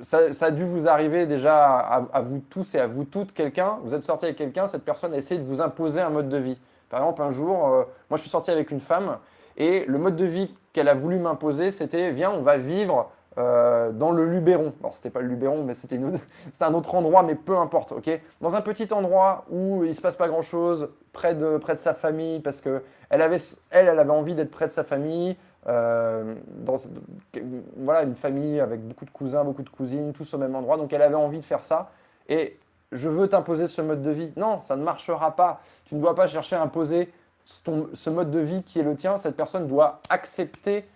[0.00, 3.94] ça, a dû vous arriver déjà à, vous tous et à vous toutes, quelqu'un, vous
[3.94, 6.58] êtes sorti avec quelqu'un, cette personne a essayé de vous imposer un mode de vie.
[6.88, 9.18] Par exemple, un jour, euh, moi je suis sorti avec une femme
[9.58, 13.92] et le mode de vie qu'elle a voulu m'imposer, c'était viens, on va vivre euh,
[13.92, 14.72] dans le Luberon.
[14.90, 15.98] ce c'était pas le Luberon, mais c'était
[16.60, 18.10] un autre endroit, mais peu importe, ok?
[18.40, 21.94] Dans un petit endroit où il se passe pas grand-chose, près de, près de sa
[21.94, 23.38] famille, parce que elle avait,
[23.70, 25.36] elle, elle avait envie d'être près de sa famille,
[25.66, 26.34] euh,
[27.76, 30.92] voilà, une famille avec beaucoup de cousins, beaucoup de cousines, tous au même endroit, donc
[30.92, 31.90] elle avait envie de faire ça.
[32.28, 32.58] Et
[32.92, 34.32] je veux t'imposer ce mode de vie.
[34.36, 35.60] Non, ça ne marchera pas.
[35.84, 37.12] Tu ne dois pas chercher à imposer
[37.44, 39.16] ce mode de vie qui est le tien.
[39.16, 40.86] Cette personne doit accepter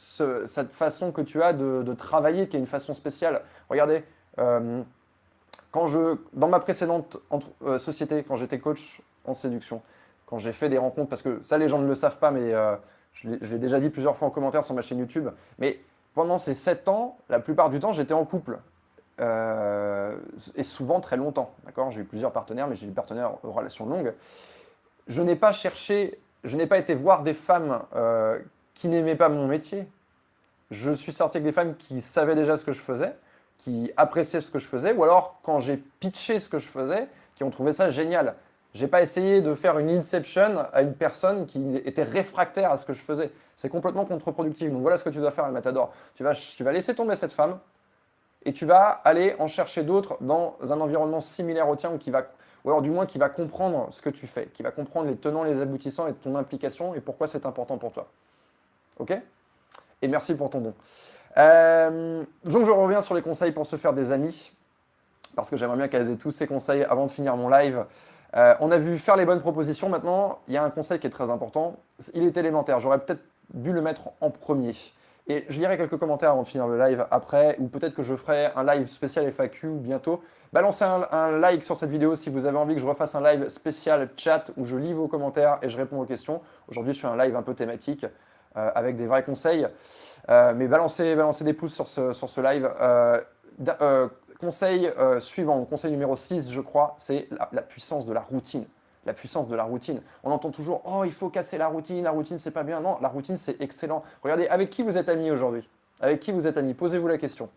[0.00, 3.42] cette façon que tu as de, travailler, qui est une façon spéciale.
[3.68, 4.02] Regardez,
[4.38, 4.82] euh,
[5.72, 7.18] quand je, dans ma précédente
[7.62, 9.82] euh, société, quand j'étais coach en séduction,
[10.24, 12.54] quand j'ai fait des rencontres, parce que ça les gens ne le savent pas, mais
[12.54, 12.76] euh,
[13.12, 15.78] je l'ai déjà dit plusieurs fois en commentaire sur ma chaîne YouTube, mais
[16.14, 18.58] pendant ces 7 ans, la plupart du temps, j'étais en couple.
[19.18, 21.54] et souvent très longtemps.
[21.66, 21.90] D'accord?
[21.90, 24.14] J'ai eu plusieurs partenaires, mais j'ai eu des partenaires en relation longue.
[25.08, 27.82] Je n'ai pas cherché, je n'ai pas été voir des femmes
[28.80, 29.86] qui n'aimaient pas mon métier.
[30.70, 33.14] Je suis sorti avec des femmes qui savaient déjà ce que je faisais,
[33.58, 37.06] qui appréciaient ce que je faisais, ou alors quand j'ai pitché ce que je faisais,
[37.36, 38.36] qui ont trouvé ça génial.
[38.72, 42.86] J'ai pas essayé de faire une inception à une personne qui était réfractaire à ce
[42.86, 43.30] que je faisais.
[43.54, 44.70] C'est complètement contre-productif.
[44.70, 45.92] Donc voilà ce que tu dois faire, Matador.
[46.14, 47.58] Tu vas, tu vas laisser tomber cette femme
[48.46, 52.10] et tu vas aller en chercher d'autres dans un environnement similaire au tien ou qui
[52.10, 52.22] va,
[52.64, 55.16] ou alors du moins qui va comprendre ce que tu fais, qui va comprendre les
[55.16, 58.08] tenants, les aboutissants et ton implication et pourquoi c'est important pour toi.
[59.00, 59.12] Ok?
[60.02, 60.74] Et merci pour ton don.
[61.36, 64.52] Euh, donc je reviens sur les conseils pour se faire des amis,
[65.34, 67.84] parce que j'aimerais bien qu'elles aient tous ces conseils avant de finir mon live.
[68.36, 69.88] Euh, on a vu faire les bonnes propositions.
[69.88, 71.76] Maintenant, il y a un conseil qui est très important.
[72.14, 72.78] Il est élémentaire.
[72.78, 73.22] J'aurais peut-être
[73.54, 74.74] dû le mettre en premier.
[75.26, 78.14] Et je lirai quelques commentaires avant de finir le live après, ou peut-être que je
[78.14, 80.22] ferai un live spécial FAQ bientôt.
[80.52, 83.48] Balancez un, like sur cette vidéo si vous avez envie que je refasse un live
[83.48, 86.40] spécial chat où je lis vos commentaires et je réponds aux questions.
[86.68, 88.04] Aujourd'hui, je fais un live un peu thématique
[88.54, 89.66] avec des vrais conseils.
[90.28, 92.70] Euh, mais balancez, balancez, des pouces sur ce, sur ce live.
[92.80, 94.08] Euh,
[94.38, 98.64] conseil suivant, conseil numéro 6, je crois, c'est la puissance de la routine
[99.06, 100.02] la puissance de la routine.
[100.24, 102.80] On entend toujours Oh, il faut casser la routine, la routine, c'est pas bien.
[102.80, 104.02] Non, la routine, c'est excellent.
[104.22, 105.68] Regardez, avec qui vous êtes amis aujourd'hui?
[106.00, 106.74] Avec qui vous êtes amis?
[106.74, 107.48] Posez-vous la question.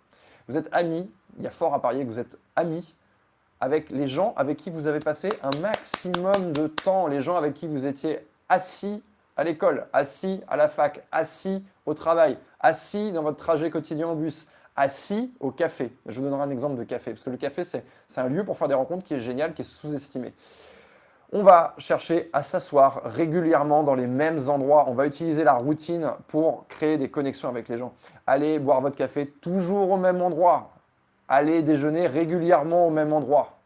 [0.48, 2.96] Vous êtes amis, il y a fort à parier que vous êtes amis
[3.62, 7.54] avec les gens avec qui vous avez passé un maximum de temps, les gens avec
[7.54, 9.02] qui vous étiez assis
[9.36, 14.16] à l'école, assis à la fac, assis au travail, assis dans votre trajet quotidien au
[14.16, 15.92] bus, assis au café.
[16.06, 17.84] Je vous donnerai un exemple de café, parce que le café, c'est
[18.18, 20.34] un lieu pour faire des rencontres qui est génial, qui est sous-estimé.
[21.36, 24.86] On va chercher à s'asseoir régulièrement dans les mêmes endroits.
[24.88, 27.94] On va utiliser la routine pour créer des connexions avec les gens.
[28.28, 30.74] Allez boire votre café toujours au même endroit.
[31.28, 33.58] Allez déjeuner régulièrement au même endroit.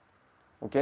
[0.62, 0.78] OK?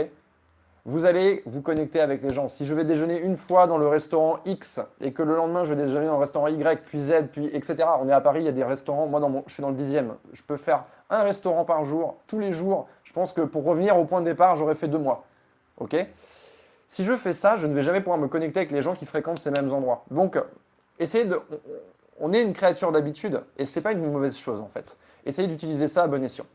[0.87, 2.47] Vous allez vous connecter avec les gens.
[2.47, 5.73] Si je vais déjeuner une fois dans le restaurant X et que le lendemain je
[5.73, 7.77] vais déjeuner dans le restaurant Y, puis Z, puis etc.
[7.99, 9.07] On est à Paris, il y a des restaurants.
[9.07, 10.13] Moi, dans je suis dans le dixième.
[10.33, 12.87] Je peux faire un restaurant par jour, tous les jours.
[13.03, 15.25] Je pense que pour revenir au point de départ, j'aurais fait deux mois.
[15.77, 15.95] OK?
[16.87, 19.07] Si je fais ça, je ne vais jamais pouvoir me connecter avec les gens qui
[19.07, 20.05] fréquentent ces mêmes endroits.
[20.11, 20.37] Donc,
[20.99, 21.41] essayez de.
[22.19, 24.97] On est une créature d'habitude et ce n'est pas une mauvaise chose en fait.
[25.25, 26.45] Essayez d'utiliser ça à bon escient.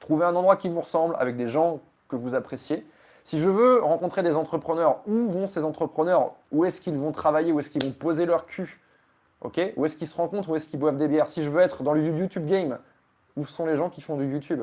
[0.00, 2.84] Trouvez un endroit qui vous ressemble avec des gens que vous appréciez.
[3.24, 6.32] Si je veux rencontrer des entrepreneurs, où vont ces entrepreneurs?
[6.52, 7.52] Où est-ce qu'ils vont travailler?
[7.52, 8.80] Où est-ce qu'ils vont poser leur cul?
[9.40, 9.60] Ok?
[9.76, 10.50] Où est-ce qu'ils se rencontrent?
[10.50, 11.26] Où est-ce qu'ils boivent des bières?
[11.26, 12.78] Si je veux être dans le YouTube game,
[13.36, 14.62] où sont les gens qui font du YouTube?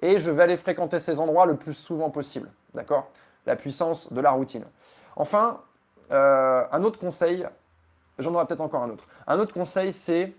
[0.00, 2.50] Et je vais aller fréquenter ces endroits le plus souvent possible.
[2.72, 3.10] D'accord?
[3.46, 4.64] La puissance de la routine.
[5.16, 5.60] Enfin,
[6.12, 7.46] euh, un autre conseil,
[8.18, 9.06] j'en aurai peut-être encore un autre.
[9.26, 10.32] Un autre conseil, c'est.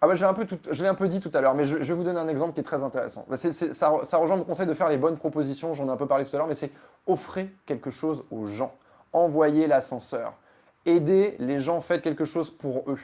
[0.00, 1.92] Ah bah, un peu je l'ai un peu dit tout à l'heure, mais je, vais
[1.92, 3.26] vous donner un exemple qui est très intéressant.
[3.28, 6.24] Bah, ça, rejoint mon conseil de faire les bonnes propositions, j'en ai un peu parlé
[6.24, 6.70] tout à l'heure, mais c'est
[7.06, 8.72] offrir quelque chose aux gens.
[9.12, 10.34] Envoyez l'ascenseur.
[10.86, 12.98] Aidez les gens, faites quelque chose pour eux.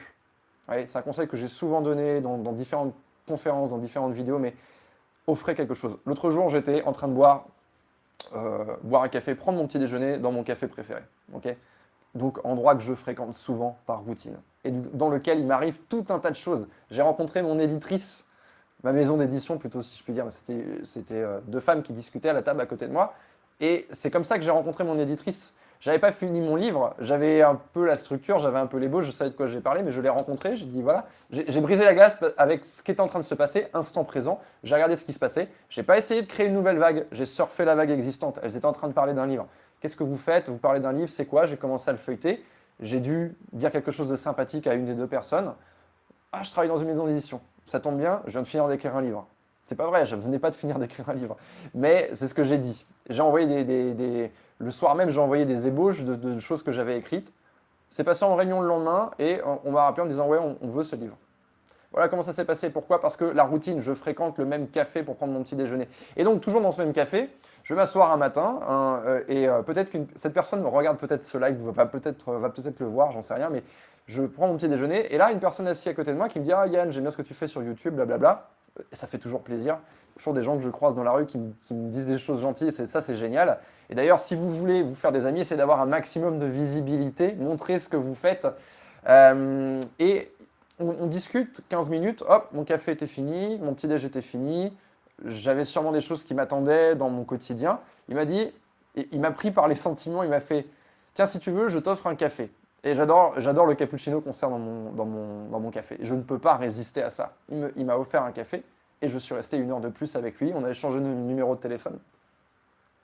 [0.69, 2.93] c'est un conseil que j'ai souvent donné dans, différentes
[3.27, 4.55] conférences, dans différentes vidéos, mais
[5.27, 5.97] offrez quelque chose.
[6.05, 7.45] L'autre jour, j'étais en train de boire
[8.33, 11.01] euh, boire un café, prendre mon petit déjeuner dans mon café préféré.
[12.15, 14.37] Donc endroit que je fréquente souvent par routine.
[14.63, 16.67] Et dans lequel il m'arrive tout un tas de choses.
[16.89, 18.27] J'ai rencontré mon éditrice,
[18.83, 22.33] ma maison d'édition plutôt si je puis dire, c'était euh, deux femmes qui discutaient à
[22.33, 23.13] la table à côté de moi.
[23.59, 25.55] Et c'est comme ça que j'ai rencontré mon éditrice.
[25.81, 29.03] J'avais pas fini mon livre, j'avais un peu la structure, j'avais un peu les beaux,
[29.03, 31.83] je savais de quoi j'ai parlé, mais je l'ai rencontré, j'ai dit voilà, j'ai brisé
[31.83, 34.95] la glace avec ce qui était en train de se passer, instant présent, j'ai regardé
[34.95, 37.75] ce qui se passait, j'ai pas essayé de créer une nouvelle vague, j'ai surfé la
[37.75, 39.47] vague existante, elles étaient en train de parler d'un livre.
[39.85, 40.49] Qu'est-ce que vous faites?
[40.49, 41.45] Vous parlez d'un livre, c'est quoi?
[41.45, 42.43] J'ai commencé à le feuilleter,
[42.79, 45.53] j'ai dû dire quelque chose de sympathique à une des deux personnes.
[46.31, 48.95] Ah, je travaille dans une maison d'édition, ça tombe bien, je viens de finir d'écrire
[48.95, 49.27] un livre.
[49.67, 51.37] C'est pas vrai, je venais pas de finir d'écrire un livre,
[51.75, 52.83] mais c'est ce que j'ai dit.
[53.11, 57.31] J'ai envoyé des le soir même, j'ai envoyé des ébauches de, choses que j'avais écrites.
[57.91, 60.67] C'est passé en réunion le lendemain et on, m'a rappelé en me disant Ouais, on,
[60.67, 61.15] veut ce livre.
[61.91, 62.71] Voilà comment ça s'est passé.
[62.71, 62.99] Pourquoi?
[62.99, 65.87] Parce que la routine, je fréquente le même café pour prendre mon petit déjeuner.
[66.17, 67.29] Et donc, toujours dans ce même café,
[67.65, 71.37] je vais m'asseoir un matin euh, et euh, peut-être que cette personne regarde peut-être ce
[71.37, 73.63] live, va peut-être peut-être le voir, j'en sais rien, mais
[74.07, 76.39] je prends mon petit déjeuner et là, une personne assise à côté de moi qui
[76.39, 78.47] me dit Ah Yann, j'aime bien ce que tu fais sur YouTube, blablabla.
[78.91, 79.77] Et ça fait toujours plaisir.
[80.17, 82.69] Toujours des gens que je croise dans la rue qui, me disent des choses gentilles,
[82.69, 83.59] et ça, c'est génial.
[83.89, 87.35] Et d'ailleurs, si vous voulez vous faire des amis, essayez d'avoir un maximum de visibilité,
[87.37, 88.47] montrez ce que vous faites.
[89.07, 90.31] Euh, et
[90.79, 94.73] on, discute 15 minutes, hop, mon café était fini, mon petit déj était fini,
[95.23, 97.79] j'avais sûrement des choses qui m'attendaient dans mon quotidien.
[98.09, 98.51] Il m'a dit,
[98.95, 100.65] il m'a pris par les sentiments, il m'a fait,
[101.13, 102.51] tiens, si tu veux, je t'offre un café.
[102.83, 105.97] Et j'adore, j'adore le cappuccino qu'on sert dans mon, dans, mon, dans mon café.
[106.01, 107.33] Je ne peux pas résister à ça.
[107.49, 108.63] Il m'a offert un café
[109.01, 110.51] et je suis resté une heure de plus avec lui.
[110.55, 111.97] On a échangé nos numéros de téléphone.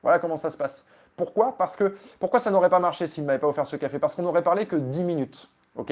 [0.03, 0.85] Voilà comment ça se passe.
[1.15, 1.57] Pourquoi?
[1.57, 3.97] Parce que pourquoi ça n'aurait pas marché s'il ne m'avait pas offert ce café?
[3.97, 5.91] Parce qu'on n'aurait parlé que 10 minutes, ok?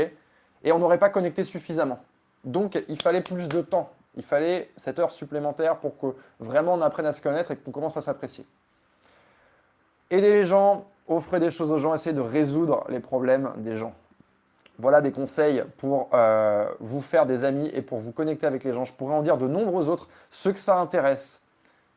[0.64, 2.00] Et on n'aurait pas connecté suffisamment.
[2.44, 3.92] Donc il fallait plus de temps.
[4.16, 6.08] Il fallait cette heure supplémentaire pour que
[6.40, 8.46] vraiment on apprenne à se connaître et qu'on commence à s'apprécier.
[10.10, 13.94] Aider les gens, offrir des choses aux gens, essayer de résoudre les problèmes des gens.
[14.80, 18.74] Voilà des conseils pour euh, vous faire des amis et pour vous connecter avec les
[18.74, 18.86] gens.
[18.86, 20.08] Je pourrais en dire de nombreux autres.
[20.30, 21.44] Ceux que ça intéresse,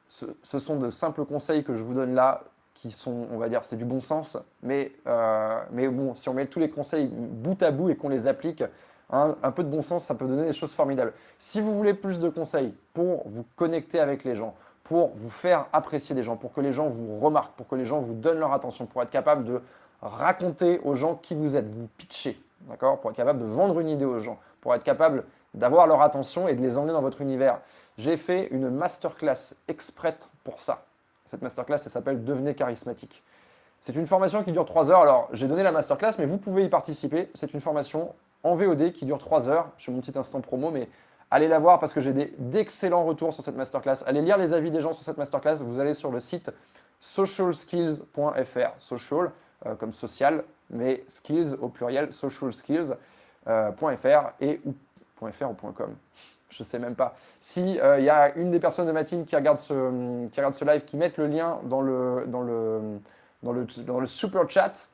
[0.09, 2.43] ce, sont de simples conseils que je vous donne là,
[2.75, 4.37] qui sont, on va dire, c'est du bon sens.
[4.63, 8.09] Mais, euh, mais bon, si on met tous les conseils bout à bout et qu'on
[8.09, 8.65] les applique,
[9.11, 11.13] hein, un peu de bon sens, ça peut donner des choses formidables.
[11.39, 15.67] Si vous voulez plus de conseils pour vous connecter avec les gens, pour vous faire
[15.73, 18.41] apprécier des gens, pour que les gens vous remarquent, pour que les gens vous donnent
[18.41, 19.61] leur attention, pour être capable de
[20.03, 23.89] raconter aux gens qui vous êtes, vous pitcher, d'accord Pour être capable de vendre une
[23.89, 27.21] idée aux gens, pour être capable d'avoir leur attention et de les emmener dans votre
[27.21, 27.61] univers.
[27.99, 30.85] J'ai fait une masterclass exprès pour ça.
[31.27, 33.23] Cette masterclass, elle s'appelle Devenez charismatique.
[33.81, 35.03] C'est une formation qui dure 3 heures.
[35.03, 37.31] Alors, j'ai donné la masterclass, mais vous pouvez y participer.
[37.35, 39.71] C'est une formation en VOD qui dure 3 heures.
[39.79, 40.89] Je mon petit instant promo, mais
[41.31, 44.03] allez la voir parce que j'ai d'excellents retours sur cette masterclass.
[44.07, 45.57] Allez lire les avis des gens sur cette masterclass.
[45.57, 46.51] Vous allez sur le site
[47.01, 48.71] socialskills.fr.
[48.79, 49.31] Social,
[49.67, 52.97] euh, comme social, mais skills au pluriel, socialskills.fr
[53.49, 54.75] euh, et ou
[55.31, 55.95] .fr ou .com.
[56.51, 57.17] Je sais même pas.
[57.41, 60.39] Si il euh, y a une des personnes de ma team qui regarde ce, qui
[60.41, 62.81] regarde ce live, qui met le lien dans le, dans le,
[63.43, 64.89] dans le, dans le super chat,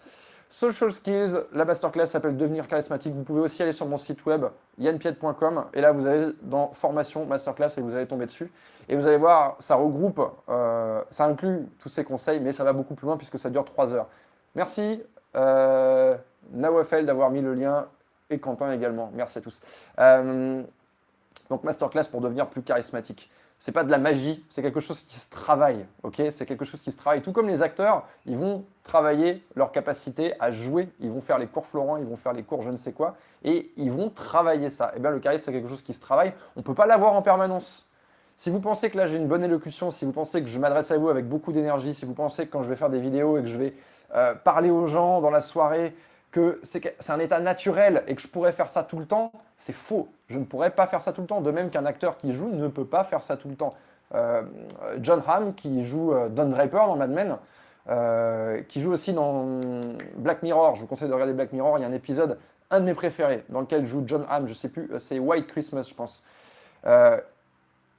[0.49, 3.13] Social Skills, la masterclass s'appelle Devenir charismatique.
[3.15, 4.47] Vous pouvez aussi aller sur mon site web
[4.79, 8.51] yanpiet.com et là vous allez dans formation masterclass et vous allez tomber dessus.
[8.89, 12.73] Et vous allez voir, ça regroupe, euh, ça inclut tous ces conseils, mais ça va
[12.73, 14.07] beaucoup plus loin puisque ça dure 3 heures.
[14.55, 15.03] Merci
[15.37, 16.17] euh,
[16.53, 17.87] Nawafel d'avoir mis le lien
[18.31, 19.11] et Quentin également.
[19.15, 19.61] Merci à tous.
[19.99, 20.63] Euh,
[21.51, 23.31] donc masterclass pour devenir plus charismatique.
[23.59, 26.23] C'est pas de la magie, c'est quelque chose qui se travaille, ok?
[26.31, 27.23] C'est quelque chose qui se travaille.
[27.23, 31.49] Tout comme les acteurs, ils vont travailler leur capacité à jouer, ils vont faire les
[31.49, 34.71] cours Florent, ils vont faire les cours je ne sais quoi, et ils vont travailler
[34.71, 34.91] ça.
[34.91, 36.33] Et eh bien le charisme, c'est quelque chose qui se travaille.
[36.55, 37.91] On ne peut pas l'avoir en permanence.
[38.37, 40.93] Si vous pensez que là j'ai une bonne élocution, si vous pensez que je m'adresse
[40.93, 43.39] à vous avec beaucoup d'énergie, si vous pensez que quand je vais faire des vidéos
[43.39, 43.75] et que je vais
[44.15, 45.97] euh, parler aux gens dans la soirée,
[46.63, 50.09] c'est un état naturel et que je pourrais faire ça tout le temps, c'est faux.
[50.29, 51.41] Je ne pourrais pas faire ça tout le temps.
[51.41, 53.75] De même qu'un acteur qui joue ne peut pas faire ça tout le temps.
[54.15, 54.43] Euh,
[55.01, 57.37] John Hamm, qui joue euh, Don Draper dans Mad Men,
[57.89, 59.61] euh, qui joue aussi dans
[60.17, 62.39] Black Mirror, je vous conseille de regarder Black Mirror, il y a un épisode,
[62.71, 65.89] un de mes préférés, dans lequel joue John Hamm, je sais plus, c'est White Christmas,
[65.91, 66.23] je pense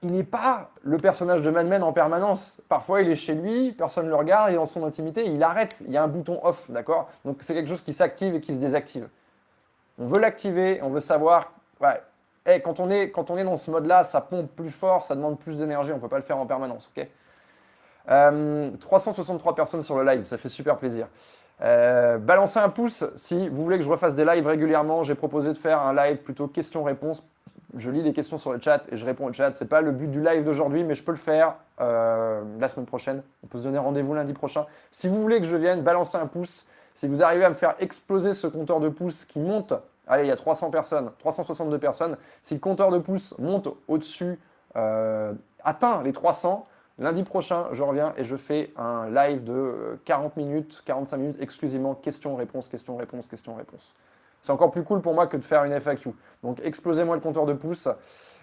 [0.02, 2.62] il n'est pas le personnage de Mad Men en permanence.
[2.70, 5.44] Parfois, il est chez lui, personne ne le regarde, il est dans son intimité, il
[5.44, 5.84] arrête.
[5.86, 7.10] Il y a un bouton off, d'accord?
[7.26, 9.10] Donc, c'est quelque chose qui s'active et qui se désactive.
[9.98, 11.52] On veut l'activer, on veut savoir.
[11.82, 12.02] Ouais.
[12.46, 13.12] Eh, quand, on est,
[13.44, 16.18] dans ce mode-là, ça pompe plus fort, ça demande plus d'énergie, on ne peut pas
[16.18, 17.08] le faire en permanence, ok?
[18.08, 21.08] 363 euh, personnes sur le live, ça fait super plaisir.
[21.62, 25.04] Euh, balancez un pouce si vous voulez que je refasse des lives régulièrement.
[25.04, 27.22] J'ai proposé de faire un live plutôt question-réponse
[27.78, 29.54] je lis les questions sur le chat et je réponds au chat.
[29.54, 32.86] C'est pas le but du live d'aujourd'hui, mais je peux le faire euh, la semaine
[32.86, 33.22] prochaine.
[33.44, 34.66] On peut se donner rendez-vous lundi prochain.
[34.92, 36.68] Si vous voulez que je vienne, balancez un pouce.
[36.96, 39.74] Si vous arrivez à me faire exploser ce compteur de pouces qui monte,
[40.08, 42.18] allez, il y a 300 personnes, 362 personnes.
[42.42, 44.40] Si le compteur de pouces monte au-dessus,
[44.76, 50.36] euh, atteint les 300, lundi prochain, je reviens et je fais un live de 40
[50.38, 53.96] minutes, 45 minutes exclusivement questions-réponses, questions-réponses, questions-réponses.
[54.42, 56.12] C'est encore plus cool pour moi que de faire une FAQ.
[56.44, 57.90] Donc explosez-moi le compteur de pouces.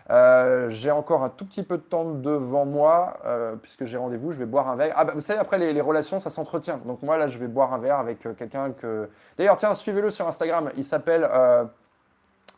[0.08, 4.32] Euh, j'ai encore un tout petit peu de temps devant moi, euh, puisque j'ai rendez-vous,
[4.32, 4.94] je vais boire un verre.
[4.96, 6.80] Ah bah vous savez, après les, relations, ça s'entretient.
[6.84, 9.08] Donc moi là, je vais boire un verre avec euh, quelqu'un que...
[9.36, 10.70] D'ailleurs, tiens, suivez-le sur Instagram.
[10.76, 11.28] Il s'appelle...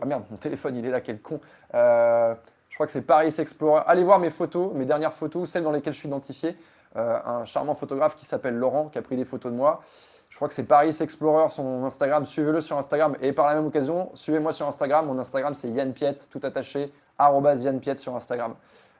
[0.00, 1.40] Ah merde, mon téléphone, il est là, quel con.
[1.72, 3.82] je crois que c'est Paris Explorer.
[3.86, 6.56] Allez voir mes photos, mes dernières photos, celles dans lesquelles je suis identifié.
[6.94, 9.82] un charmant photographe qui s'appelle Laurent, qui a pris des photos de moi.
[10.28, 12.24] Je crois que c'est Paris Explorer, son Instagram.
[12.24, 13.16] Suivez-le sur Instagram.
[13.22, 15.06] Et par la même occasion, suivez-moi sur Instagram.
[15.06, 18.54] Mon Instagram, c'est Yann Piet, tout attaché, Yann Piet sur Instagram.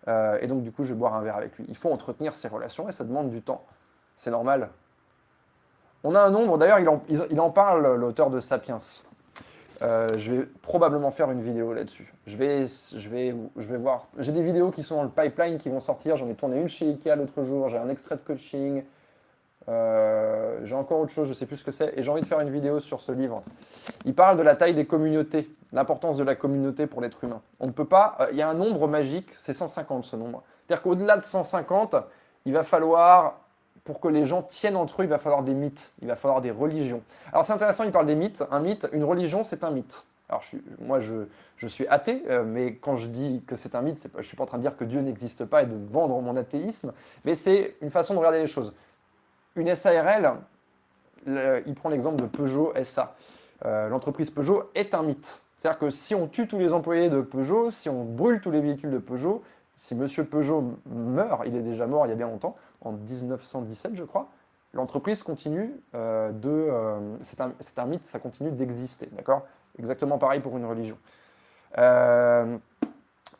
[0.08, 1.66] Euh, et donc, du coup, je vais boire un verre avec lui.
[1.68, 3.64] Il faut entretenir ces relations et ça demande du temps.
[4.16, 4.70] C'est normal.
[6.02, 8.78] On a un nombre, d'ailleurs, il, en, parle, l'auteur de Sapiens.
[9.82, 12.12] Euh, je vais probablement faire une vidéo là-dessus.
[12.26, 14.06] Je vais, je, vais, je vais voir.
[14.18, 16.16] J'ai des vidéos qui sont dans le pipeline qui vont sortir.
[16.16, 17.68] J'en ai tourné une chez Ikea l'autre jour.
[17.68, 18.82] J'ai un extrait de coaching.
[19.68, 22.22] Euh, j'ai encore autre chose, je ne sais plus ce que c'est, et j'ai envie
[22.22, 23.40] de faire une vidéo sur ce livre.
[24.04, 27.42] Il parle de la taille des communautés, l'importance de la communauté pour l'être humain.
[27.60, 30.42] On ne peut pas, euh, il y a un nombre magique, c'est 150 ce nombre.
[30.66, 31.96] C'est-à-dire qu'au-delà de 150,
[32.46, 33.40] il va falloir,
[33.84, 36.40] pour que les gens tiennent entre eux, il va falloir des mythes, il va falloir
[36.40, 37.02] des religions.
[37.32, 38.42] Alors c'est intéressant, il parle des mythes.
[38.50, 40.04] Un mythe, une religion, c'est un mythe.
[40.30, 40.42] Alors
[40.80, 44.22] moi, je, suis athée, euh, mais quand je dis que c'est un mythe, je ne
[44.22, 46.92] suis pas en train de dire que Dieu n'existe pas et de vendre mon athéisme,
[47.24, 48.74] mais c'est une façon de regarder les choses
[49.58, 50.36] une SARL,
[51.26, 53.14] il prend l'exemple de Peugeot SA.
[53.64, 55.42] Euh, l'entreprise Peugeot est un mythe.
[55.56, 58.60] C'est-à-dire que si on tue tous les employés de Peugeot, si on brûle tous les
[58.60, 59.42] véhicules de Peugeot,
[59.74, 63.96] si Monsieur Peugeot meurt, il est déjà mort il y a bien longtemps, en 1917
[63.96, 64.28] je crois,
[64.72, 66.48] l'entreprise continue euh, de...
[66.48, 69.46] Euh, c'est un, mythe, ça continue d'exister, d'accord?
[69.78, 70.98] Exactement pareil pour une religion.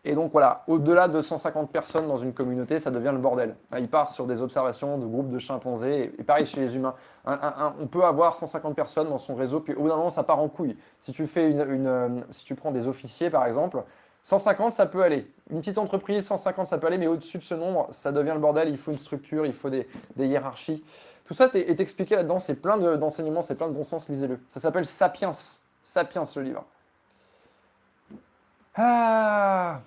[0.05, 3.57] Et donc voilà, au-delà de 150 personnes dans une communauté, ça devient le bordel.
[3.79, 6.95] Il part sur des observations de groupes de chimpanzés, et pareil chez les humains.
[7.27, 10.39] on peut avoir 150 personnes dans son réseau, puis au bout d'un moment, ça part
[10.39, 10.77] en couille.
[11.01, 13.83] Si tu, fais une, euh, si tu prends des officiers, par exemple,
[14.23, 15.27] 150, ça peut aller.
[15.51, 18.41] Une petite entreprise, 150, ça peut aller, mais au-dessus de ce nombre, ça devient le
[18.41, 18.69] bordel.
[18.69, 19.87] Il faut une structure, il faut des,
[20.19, 20.85] hiérarchies.
[21.25, 22.39] Tout ça est, expliqué là-dedans.
[22.39, 24.09] C'est plein d'enseignements, c'est plein de bon sens.
[24.09, 24.39] Lisez-le.
[24.49, 25.33] Ça s'appelle Sapiens.
[25.83, 26.67] Sapiens, le livre.
[28.81, 29.81] Ah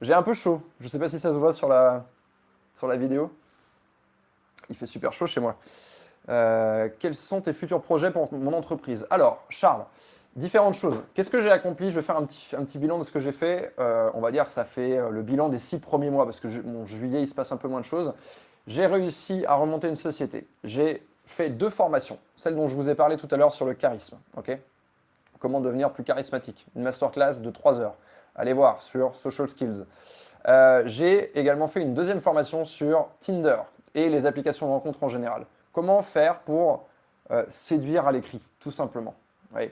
[0.00, 0.62] J'ai un peu chaud.
[0.80, 2.04] Je ne sais pas si ça se voit sur la,
[2.76, 3.32] sur la vidéo.
[4.68, 5.56] Il fait super chaud chez moi.
[6.28, 9.06] Euh, quels sont tes futurs projets pour mon entreprise?
[9.10, 9.84] Alors, Charles,
[10.34, 11.04] différentes choses.
[11.14, 11.90] Qu'est-ce que j'ai accompli?
[11.90, 13.72] Je vais faire un petit, un petit bilan de ce que j'ai fait.
[13.78, 16.48] Euh, on va dire ça fait euh, le bilan des six premiers mois, parce que
[16.62, 18.12] mon juillet, il se passe un peu moins de choses.
[18.66, 20.48] J'ai réussi à remonter une société.
[20.64, 22.18] J'ai fait deux formations.
[22.34, 24.18] Celle dont je vous ai parlé tout à l'heure sur le charisme.
[24.36, 24.58] ok?
[25.38, 26.66] Comment devenir plus charismatique?
[26.74, 27.94] Une masterclass de 3 heures.
[28.36, 29.84] Allez voir sur Social Skills.
[30.86, 33.58] j'ai également fait une deuxième formation sur Tinder
[33.94, 35.46] et les applications de rencontre en général.
[35.72, 36.86] Comment faire pour
[37.30, 39.14] euh, séduire à l'écrit, tout simplement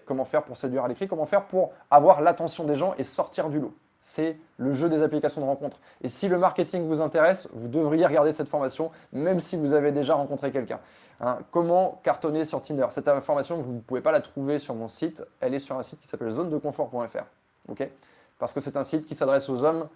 [0.04, 3.48] Comment faire pour séduire à l'écrit Comment faire pour avoir l'attention des gens et sortir
[3.48, 5.78] du lot c'est le jeu des applications de rencontre.
[6.00, 9.92] Et si le marketing vous intéresse, vous devriez regarder cette formation, même si vous avez
[9.92, 10.80] déjà rencontré quelqu'un.
[11.20, 12.86] Hein, comment cartonner sur Tinder?
[12.92, 15.22] Cette information, vous ne pouvez pas la trouver sur mon site.
[15.40, 17.24] Elle est sur un site qui s'appelle zonedeconfort.fr.
[17.68, 17.90] ok?
[18.40, 19.86] Parce que c'est un site qui s'adresse aux hommes,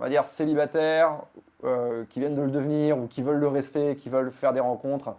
[0.00, 1.18] on va dire, célibataires,
[1.62, 4.60] euh, qui viennent de le devenir ou qui veulent le rester, qui veulent faire des
[4.60, 5.14] rencontres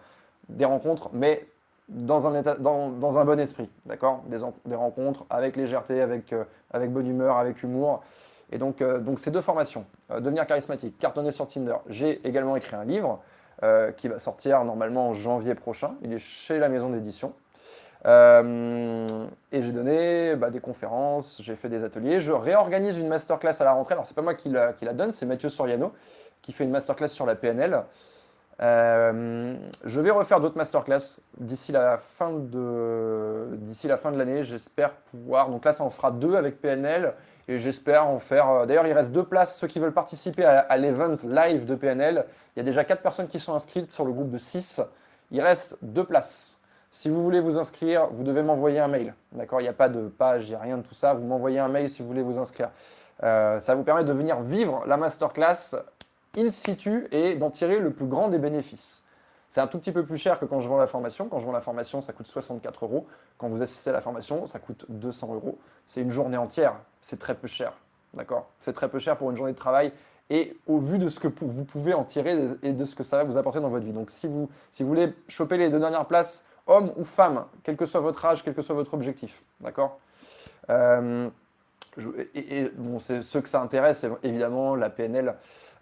[0.49, 1.47] des rencontres, mais
[1.88, 4.24] dans un, bon esprit, d'accord?
[4.28, 8.03] Des, rencontres avec légèreté, avec, euh, avec bonne humeur, avec humour.
[8.51, 11.78] Et donc, euh, donc ces deux formations, devenir charismatique, cartonner sur Tinder.
[11.88, 13.22] J'ai également écrit un livre
[13.97, 15.95] qui va sortir normalement en janvier prochain.
[16.03, 17.34] Il est chez la maison d'édition.
[18.06, 22.22] Et j'ai donné bah, des conférences, j'ai fait des ateliers.
[22.22, 23.93] Je réorganise une masterclass à la rentrée.
[23.93, 25.93] Alors, c'est pas moi qui la, donne, c'est Mathieu Soriano
[26.41, 27.84] qui fait une masterclass sur la PNL.
[28.62, 34.43] Euh, je vais refaire d'autres masterclass d'ici la fin de d'ici la fin de l'année.
[34.43, 35.49] J'espère pouvoir.
[35.49, 37.14] Donc là, ça en fera deux avec PNL
[37.47, 38.49] et j'espère en faire.
[38.49, 39.58] Euh, d'ailleurs, il reste deux places.
[39.58, 42.26] Ceux qui veulent participer à, l'event live de PNL,
[42.56, 44.82] il y a déjà quatre personnes qui sont inscrites sur le groupe de 6.
[45.32, 46.55] Il reste deux places.
[46.96, 49.16] Si vous voulez vous inscrire, vous devez m'envoyer un mail.
[49.34, 51.14] D'accord Il n'y a pas de page, il n'y a rien de tout ça.
[51.14, 52.70] Vous m'envoyez un mail si vous voulez vous inscrire.
[53.22, 55.76] Euh, ça vous permet de venir vivre la masterclass
[56.38, 59.06] in situ et d'en tirer le plus grand des bénéfices.
[59.50, 61.28] C'est un tout petit peu plus cher que quand je vends la formation.
[61.28, 63.08] Quand je vends la formation, ça coûte 64 euros.
[63.38, 65.60] Quand vous assistez à la formation, ça coûte 200 euros.
[65.88, 66.76] C'est une journée entière.
[67.02, 67.74] C'est très peu cher.
[68.14, 69.91] D'accord C'est très peu cher pour une journée de travail
[70.30, 73.18] et au vu de ce que vous pouvez en tirer et de ce que ça
[73.18, 73.91] va vous apporter dans votre vie.
[73.91, 77.76] Donc si vous, si vous voulez choper les deux dernières places, homme ou femme, quel
[77.76, 79.43] que soit votre âge, quel que soit votre objectif.
[79.59, 79.99] D'accord
[80.70, 81.30] euh,
[82.34, 85.36] et, bon, c'est ceux que ça intéresse, évidemment la PNL.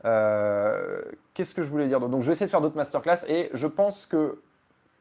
[0.05, 1.01] Euh,
[1.33, 3.67] qu'est-ce que je voulais dire Donc, je vais essayer de faire d'autres masterclass et je
[3.67, 4.39] pense que,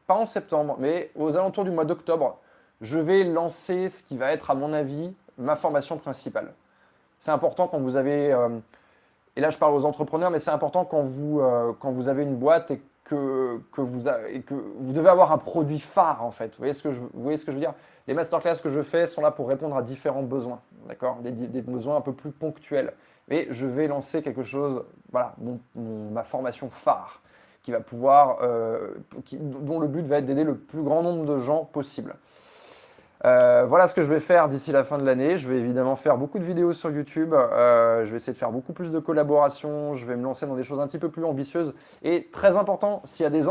[0.06, 2.38] pas en septembre, mais aux alentours du mois d'octobre,
[2.80, 6.52] je vais lancer ce qui va être, à mon avis, ma formation principale.
[7.20, 8.48] C'est important quand vous avez, euh,
[9.36, 11.42] et là je parle aux entrepreneurs, mais c'est important quand vous,
[11.78, 15.38] quand vous avez une boîte et que, que, vous et que vous devez avoir un
[15.38, 16.52] produit phare en fait.
[16.52, 17.74] Vous voyez ce que je, vous voyez ce que je veux dire?
[18.06, 21.16] Les masterclass que je fais sont là pour répondre à différents besoins, d'accord?
[21.22, 22.92] Des, des, besoins un peu plus ponctuels.
[23.28, 25.34] Mais je vais lancer quelque chose, voilà,
[25.76, 27.22] ma formation phare,
[27.62, 28.94] qui va pouvoir, euh,
[29.32, 32.16] dont le but va être d'aider le plus grand nombre de gens possible.
[33.24, 35.38] Euh, voilà ce que je vais faire d'ici la fin de l'année.
[35.38, 37.34] Je vais évidemment faire beaucoup de vidéos sur YouTube.
[37.34, 39.94] Euh, je vais essayer de faire beaucoup plus de collaborations.
[39.94, 41.74] Je vais me lancer dans des choses un petit peu plus ambitieuses.
[42.02, 43.42] Et très important, s'il y a des,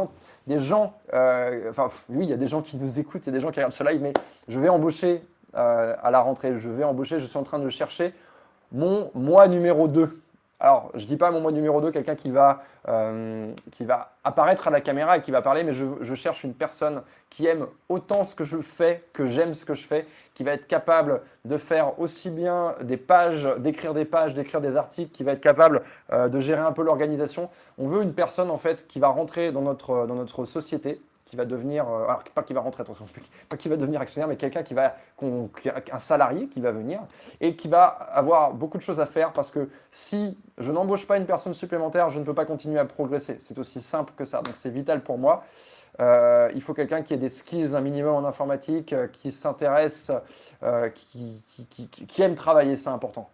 [0.60, 3.34] gens, euh, enfin oui, il y a des gens qui nous écoutent, il y a
[3.34, 4.14] des gens qui regardent ce live, mais
[4.48, 6.58] je vais embaucher à la rentrée.
[6.58, 8.14] Je vais embaucher, je suis en train de chercher
[8.72, 10.22] mon mois numéro 2.
[10.64, 14.12] Alors, je ne dis pas mon mois numéro 2, quelqu'un qui, va, euh, qui va
[14.24, 17.02] apparaître à la caméra et qui va parler, mais je, cherche une personne
[17.32, 20.06] qui aime autant ce que je fais que j'aime ce que je fais,
[20.36, 24.78] qui va être capable de faire aussi bien des pages, d'écrire des pages, d'écrire des
[24.78, 25.82] articles, qui va être capable
[26.14, 27.50] euh, de gérer un peu l'organisation.
[27.80, 31.02] On veut une personne en fait qui va rentrer dans notre société,
[31.32, 33.06] qui va devenir, euh, alors pas qui va rentrer, attention,
[33.50, 37.00] pas qui va devenir actionnaire, mais quelqu'un qui va, un salarié qui va venir
[37.40, 41.16] et qui va avoir beaucoup de choses à faire parce que si je n'embauche pas
[41.16, 43.38] une personne supplémentaire, je ne peux pas continuer à progresser.
[43.40, 44.42] C'est aussi simple que ça.
[44.42, 45.46] Donc c'est vital pour moi.
[46.02, 50.12] Euh, il faut quelqu'un qui ait des skills un minimum en informatique, euh, qui s'intéresse,
[50.96, 51.42] qui,
[52.10, 53.30] qui, aime travailler, c'est important.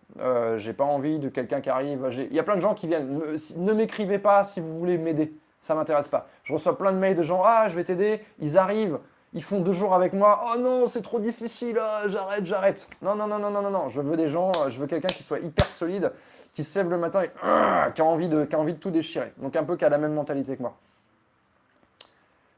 [0.58, 2.08] J'ai pas envie de quelqu'un qui arrive.
[2.16, 3.22] Il y a plein de gens qui viennent.
[3.58, 5.34] ne m'écrivez pas si vous voulez m'aider
[5.68, 6.28] ça m'intéresse pas.
[6.44, 9.00] Je reçois plein de mails de gens, ah, je vais t'aider, ils arrivent,
[9.34, 12.88] ils font deux jours avec moi, oh non, c'est trop difficile, ah, j'arrête, j'arrête.
[13.02, 15.24] Non, non, non, non, non, non, non, je veux des gens, je veux quelqu'un qui
[15.24, 16.14] soit hyper solide,
[16.56, 18.80] qui se lève le matin et ah, qui, a envie de, qui a envie de
[18.80, 19.34] tout déchirer.
[19.38, 20.76] Donc un peu qui a la même mentalité que moi.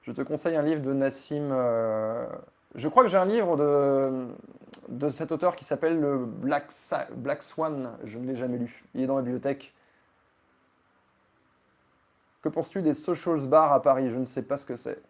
[0.03, 1.49] Je te conseille un livre de Nassim.
[1.51, 2.27] Euh,
[2.75, 4.27] je crois que j'ai un livre de,
[4.87, 6.71] de cet auteur qui s'appelle le Black,
[7.15, 7.91] Black Swan.
[8.05, 8.85] Je ne l'ai jamais lu.
[8.93, 9.73] Il est dans la bibliothèque.
[12.41, 14.09] Que penses-tu des socials bars à Paris?
[14.09, 15.01] Je ne sais pas ce que c'est.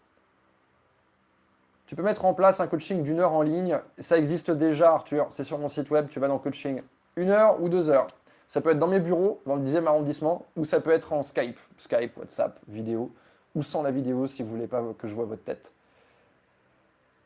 [1.85, 3.79] Tu peux mettre en place un coaching d'une heure en ligne.
[3.97, 5.27] Ça existe déjà, Arthur.
[5.29, 6.07] C'est sur mon site web.
[6.09, 6.81] Tu vas dans coaching.
[7.15, 8.07] Une heure ou deux heures.
[8.47, 11.21] Ça peut être dans mes bureaux, dans le 10e arrondissement, ou ça peut être en
[11.21, 11.59] Skype.
[11.77, 13.11] Skype, WhatsApp, vidéo,
[13.53, 15.71] ou sans la vidéo si vous voulez pas que je vois votre tête.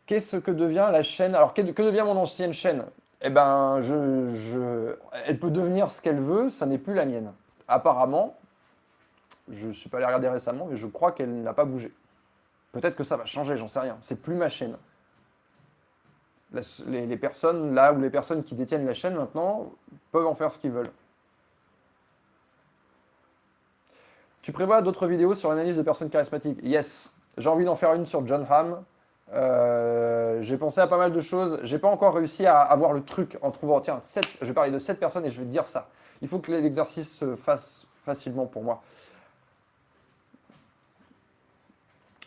[0.05, 1.33] Qu'est-ce que devient la chaîne?
[1.33, 2.83] Alors, que, devient mon ancienne chaîne?
[3.21, 4.95] Eh ben, je,
[5.25, 7.31] elle peut devenir ce qu'elle veut, ça n'est plus la mienne.
[7.69, 8.35] Apparemment,
[9.49, 11.91] je ne suis pas allé regarder récemment, mais je crois qu'elle n'a pas bougé.
[12.71, 13.97] Peut-être que ça va changer, j'en sais rien.
[14.01, 14.75] C'est plus ma chaîne.
[16.87, 19.71] Les, personnes là ou les personnes qui détiennent la chaîne maintenant
[20.11, 20.91] peuvent en faire ce qu'ils veulent.
[24.43, 26.59] Tu prévois d'autres vidéos sur l'analyse de personnes charismatiques?
[26.61, 27.13] Yes.
[27.37, 28.83] J'ai envie d'en faire une sur John Hamm.
[29.33, 31.59] Euh, j'ai pensé à pas mal de choses.
[31.63, 33.81] J'ai pas encore réussi à avoir le truc en trouvant.
[33.81, 33.99] Tiens,
[34.41, 35.89] je vais parler de 7 personnes et je vais dire ça.
[36.21, 38.83] Il faut que l'exercice se fasse facilement pour moi.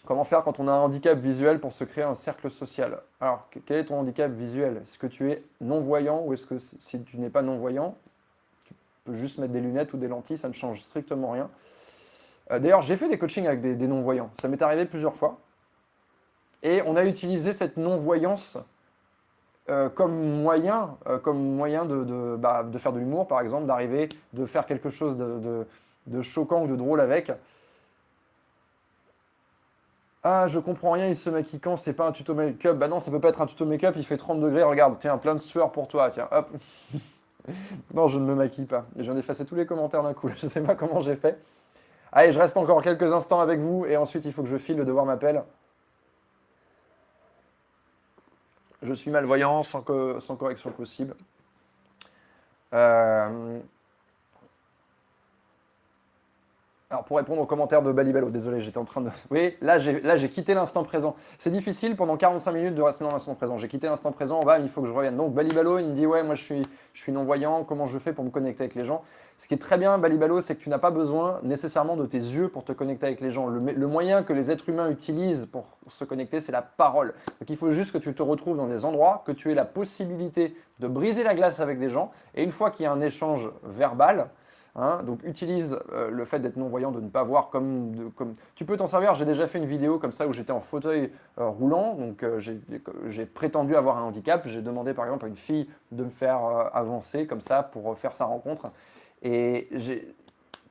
[0.07, 3.00] Comment faire quand on a un handicap visuel pour se créer un cercle social?
[3.20, 4.78] Alors, quel est ton handicap visuel?
[4.82, 7.96] Est-ce que tu es non-voyant ou est-ce que si tu n'es pas non-voyant,
[8.66, 11.50] tu peux juste mettre des lunettes ou des lentilles, ça ne change strictement rien?
[12.52, 14.30] Euh, d'ailleurs, j'ai fait des coachings avec des, non-voyants.
[14.34, 15.40] Ça m'est arrivé plusieurs fois.
[16.62, 18.59] Et on a utilisé cette non-voyance
[19.68, 24.66] euh, comme moyen, euh, moyen de, bah, faire de l'humour, par exemple, d'arriver, de faire
[24.66, 25.66] quelque chose de,
[26.07, 27.32] de choquant ou de drôle avec.
[30.28, 32.76] Ah, je comprends rien, il se maquille quand C'est pas un tuto make-up.
[32.76, 34.64] Bah non, ça peut pas être un tuto make-up, il fait 30 degrés.
[34.64, 36.10] Regarde, tiens, plein de sueur pour toi.
[36.10, 36.50] Tiens, hop.
[37.94, 38.86] non, je ne me maquille pas.
[38.98, 40.28] Et j'en ai effacé tous les commentaires d'un coup.
[40.36, 41.40] Je sais pas comment j'ai fait.
[42.10, 44.78] Allez, je reste encore quelques instants avec vous et ensuite il faut que je file,
[44.78, 45.44] le devoir m'appelle.
[48.82, 49.84] Je suis malvoyant, sans,
[50.18, 51.14] sans correction possible.
[52.74, 53.60] Euh,
[56.89, 59.11] Alors pour répondre aux commentaires de Balibalo, désolé, j'étais en train de...
[59.32, 61.16] Oui, là j'ai quitté l'instant présent.
[61.37, 63.59] C'est difficile pendant 45 minutes de rester dans l'instant présent.
[63.59, 65.16] J'ai quitté l'instant présent, va, il faut que je revienne.
[65.16, 66.62] Donc Balibalo, il me dit ouais, moi je suis,
[66.93, 69.03] je suis non-voyant, comment je fais pour me connecter avec les gens?
[69.37, 72.18] Ce qui est très bien, Balibalo, c'est que tu n'as pas besoin nécessairement de tes
[72.18, 73.49] yeux pour te connecter avec les gens.
[73.49, 77.14] Le, le moyen que les êtres humains utilisent pour se connecter, c'est la parole.
[77.41, 79.64] Donc il faut juste que tu te retrouves dans des endroits, que tu aies la
[79.64, 82.12] possibilité de briser la glace avec des gens.
[82.37, 84.28] Et une fois qu'il y a un échange verbal,
[84.78, 88.12] Hein, donc utilise euh, le fait d'être non-voyant, de ne pas voir comme...
[88.54, 91.10] Tu peux t'en servir, j'ai déjà fait une vidéo comme ça où j'étais en fauteuil
[91.38, 95.36] euh, roulant, donc euh, j'ai prétendu avoir un handicap, j'ai demandé par exemple à une
[95.36, 96.40] fille de me faire
[96.74, 98.70] avancer comme ça pour faire sa rencontre.
[99.22, 99.68] Et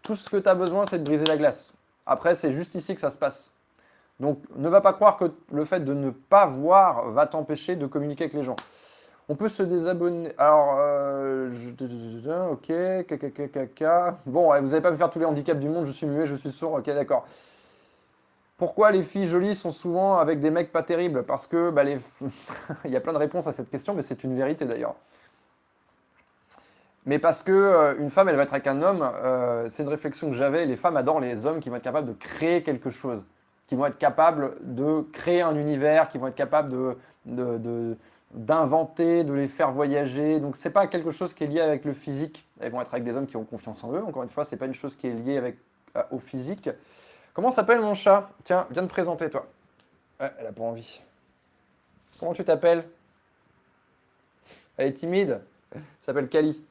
[0.03, 1.73] tout ce que tu as besoin, c'est de briser la glace.
[2.05, 3.55] Après, c'est juste ici que ça se passe.
[4.19, 7.87] Donc ne va pas croire que le fait de ne pas voir va t'empêcher de
[7.87, 8.55] communiquer avec les gens.
[9.27, 10.31] On peut se désabonner.
[10.37, 11.51] Alors, euh,
[12.51, 12.71] ok,
[13.07, 16.27] caca, Bon, vous n'allez pas me faire tous les handicaps du monde, je suis muet,
[16.27, 17.25] je suis sourd, ok, d'accord.
[18.57, 21.23] Pourquoi les filles jolies sont souvent avec des mecs pas terribles?
[21.23, 21.83] Parce que bah,
[22.85, 24.95] il y a plein de réponses à cette question, mais c'est une vérité d'ailleurs.
[27.07, 29.89] Mais parce que euh, une femme, elle va être avec un homme, euh, c'est une
[29.89, 30.65] réflexion que j'avais.
[30.65, 33.27] Les femmes adorent les hommes qui vont être capables de créer quelque chose,
[33.67, 36.69] qui vont être capables de créer un univers, qui vont être capables
[37.25, 37.97] de
[38.35, 40.39] d'inventer, de les faire voyager.
[40.39, 42.45] Donc c'est pas quelque chose qui est lié avec le physique.
[42.59, 44.03] Elles vont être avec des hommes qui ont confiance en eux.
[44.03, 45.57] Encore une fois, c'est pas une chose qui est liée avec
[45.95, 46.69] euh, au physique.
[47.33, 48.29] Comment s'appelle mon chat?
[48.43, 49.47] Tiens, viens te présenter toi.
[50.19, 51.01] elle a pas envie.
[52.19, 52.85] Comment tu t'appelles?
[54.77, 55.41] Elle est timide.
[55.73, 56.61] Elle s'appelle Kali.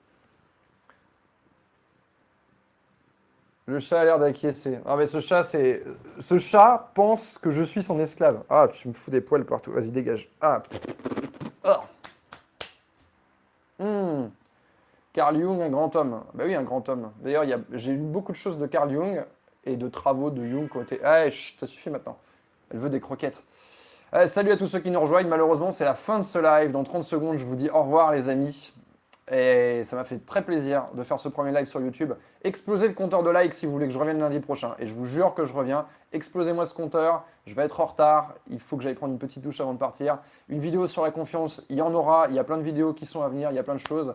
[3.66, 4.78] Le chat a l'air d'acquiescer.
[4.84, 5.82] Ah mais ce chat, c'est.
[6.20, 8.42] Ce chat pense que je suis son esclave.
[8.50, 9.72] Ah, tu me fous des poils partout.
[9.72, 10.28] Vas-y, dégage.
[10.42, 10.62] Ah.
[13.78, 14.28] Hmm.
[15.12, 16.22] Carl Jung, un grand homme.
[16.34, 17.12] Bah oui, un grand homme.
[17.22, 19.24] D'ailleurs, j'ai lu beaucoup de choses de Carl Jung
[19.64, 21.00] et de travaux de Jung été.
[21.04, 22.16] Ah, ça suffit maintenant.
[22.70, 23.42] Elle veut des croquettes.
[24.14, 25.28] Euh, salut à tous ceux qui nous rejoignent.
[25.28, 26.70] Malheureusement, c'est la fin de ce live.
[26.70, 28.72] Dans 30 secondes, je vous dis au revoir, les amis.
[29.30, 32.12] Et ça m'a fait très plaisir de faire ce premier live sur YouTube.
[32.42, 34.74] Explosez le compteur de likes si vous voulez que je revienne lundi prochain.
[34.78, 35.86] Et je vous jure que je reviens.
[36.12, 37.24] Explosez-moi ce compteur.
[37.46, 38.34] Je vais être en retard.
[38.50, 40.18] Il faut que j'aille prendre une petite douche avant de partir.
[40.48, 42.26] Une vidéo sur la confiance, il y en aura.
[42.28, 43.50] Il y a plein de vidéos qui sont à venir.
[43.50, 44.14] Il y a plein de choses.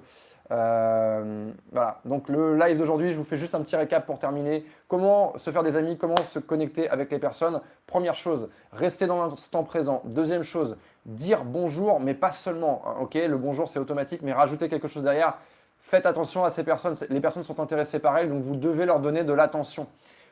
[0.52, 4.66] Euh, voilà, donc le live d'aujourd'hui, je vous fais juste un petit récap pour terminer.
[4.88, 7.62] Comment se faire des amis, comment se connecter avec les personnes?
[7.86, 10.02] Première chose, rester dans l'instant présent.
[10.06, 10.78] Deuxième chose,
[11.10, 12.82] dire bonjour, mais pas seulement.
[12.86, 15.38] Hein, ok, le bonjour c'est automatique, mais rajouter quelque chose derrière.
[15.80, 16.96] Faites attention à ces personnes.
[17.10, 19.88] Les personnes sont intéressées par elles, donc vous devez leur donner de l'attention.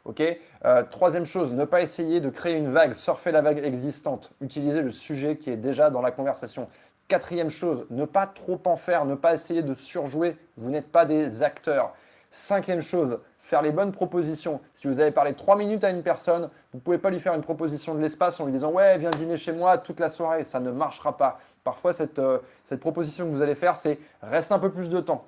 [0.06, 0.24] Ok.
[0.66, 4.32] Euh, troisième chose, ne pas essayer de créer une vague, surfer la vague existante.
[4.42, 6.70] Utilisez le sujet qui est déjà dans la conversation.
[7.08, 10.38] Quatrième chose, ne pas trop en faire, ne pas essayer de surjouer.
[10.58, 11.94] Vous n'êtes pas des acteurs.
[12.40, 14.62] Cinquième chose, faire les bonnes propositions.
[14.76, 17.34] Si vous avez parlé trois minutes à une personne, vous ne pouvez pas lui faire
[17.34, 20.44] une proposition de l'espace en lui disant Ouais, viens dîner chez moi toute la soirée.
[20.44, 21.40] Ça ne marchera pas.
[21.64, 25.00] Parfois, cette, euh, cette proposition que vous allez faire, c'est reste un peu plus de
[25.00, 25.26] temps.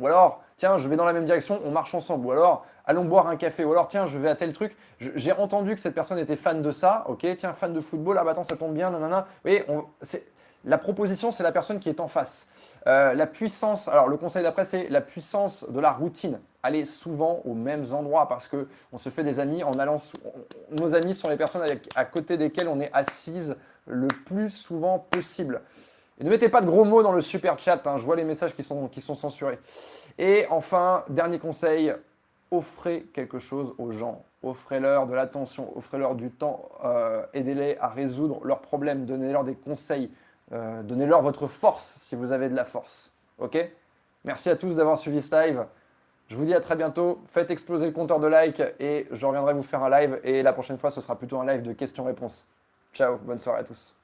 [0.00, 2.26] Ou alors, tiens, je vais dans la même direction, on marche ensemble.
[2.26, 3.64] Ou alors, allons boire un café.
[3.64, 4.76] Ou alors, tiens, je vais à tel truc.
[4.98, 7.04] J'ai entendu que cette personne était fan de ça.
[7.06, 8.18] Ok, tiens, fan de football.
[8.18, 8.90] Ah bah attends, ça tombe bien.
[8.90, 9.28] Nanana.
[9.44, 9.64] Vous voyez,
[10.64, 12.50] la proposition, c'est la personne qui est en face.
[12.86, 16.40] Euh, la puissance, alors le conseil d'après, c'est la puissance de la routine.
[16.62, 19.96] Allez souvent aux mêmes endroits parce qu'on se fait des amis en allant.
[20.70, 21.62] nos amis sont les personnes
[21.94, 23.56] à côté desquelles on est assise
[23.86, 25.60] le plus souvent possible.
[26.18, 27.96] Et ne mettez pas de gros mots dans le super chat, hein.
[27.96, 29.58] je vois les messages qui sont, qui sont censurés.
[30.16, 31.92] Et enfin, dernier conseil,
[32.50, 34.24] offrez quelque chose aux gens.
[34.42, 40.12] Offrez-leur de l'attention, offrez-leur du temps, euh, aidez-les à résoudre leurs problèmes, donnez-leur des conseils,
[40.54, 43.14] euh, donnez-leur votre force si vous avez de la force.
[43.38, 43.58] Ok?
[44.24, 45.66] Merci à tous d'avoir suivi ce live.
[46.28, 47.22] Je vous dis à très bientôt.
[47.26, 50.20] Faites exploser le compteur de likes et je reviendrai vous faire un live.
[50.24, 52.48] Et la prochaine fois, ce sera plutôt un live de questions-réponses.
[52.94, 53.96] Ciao, bonne soirée à tous.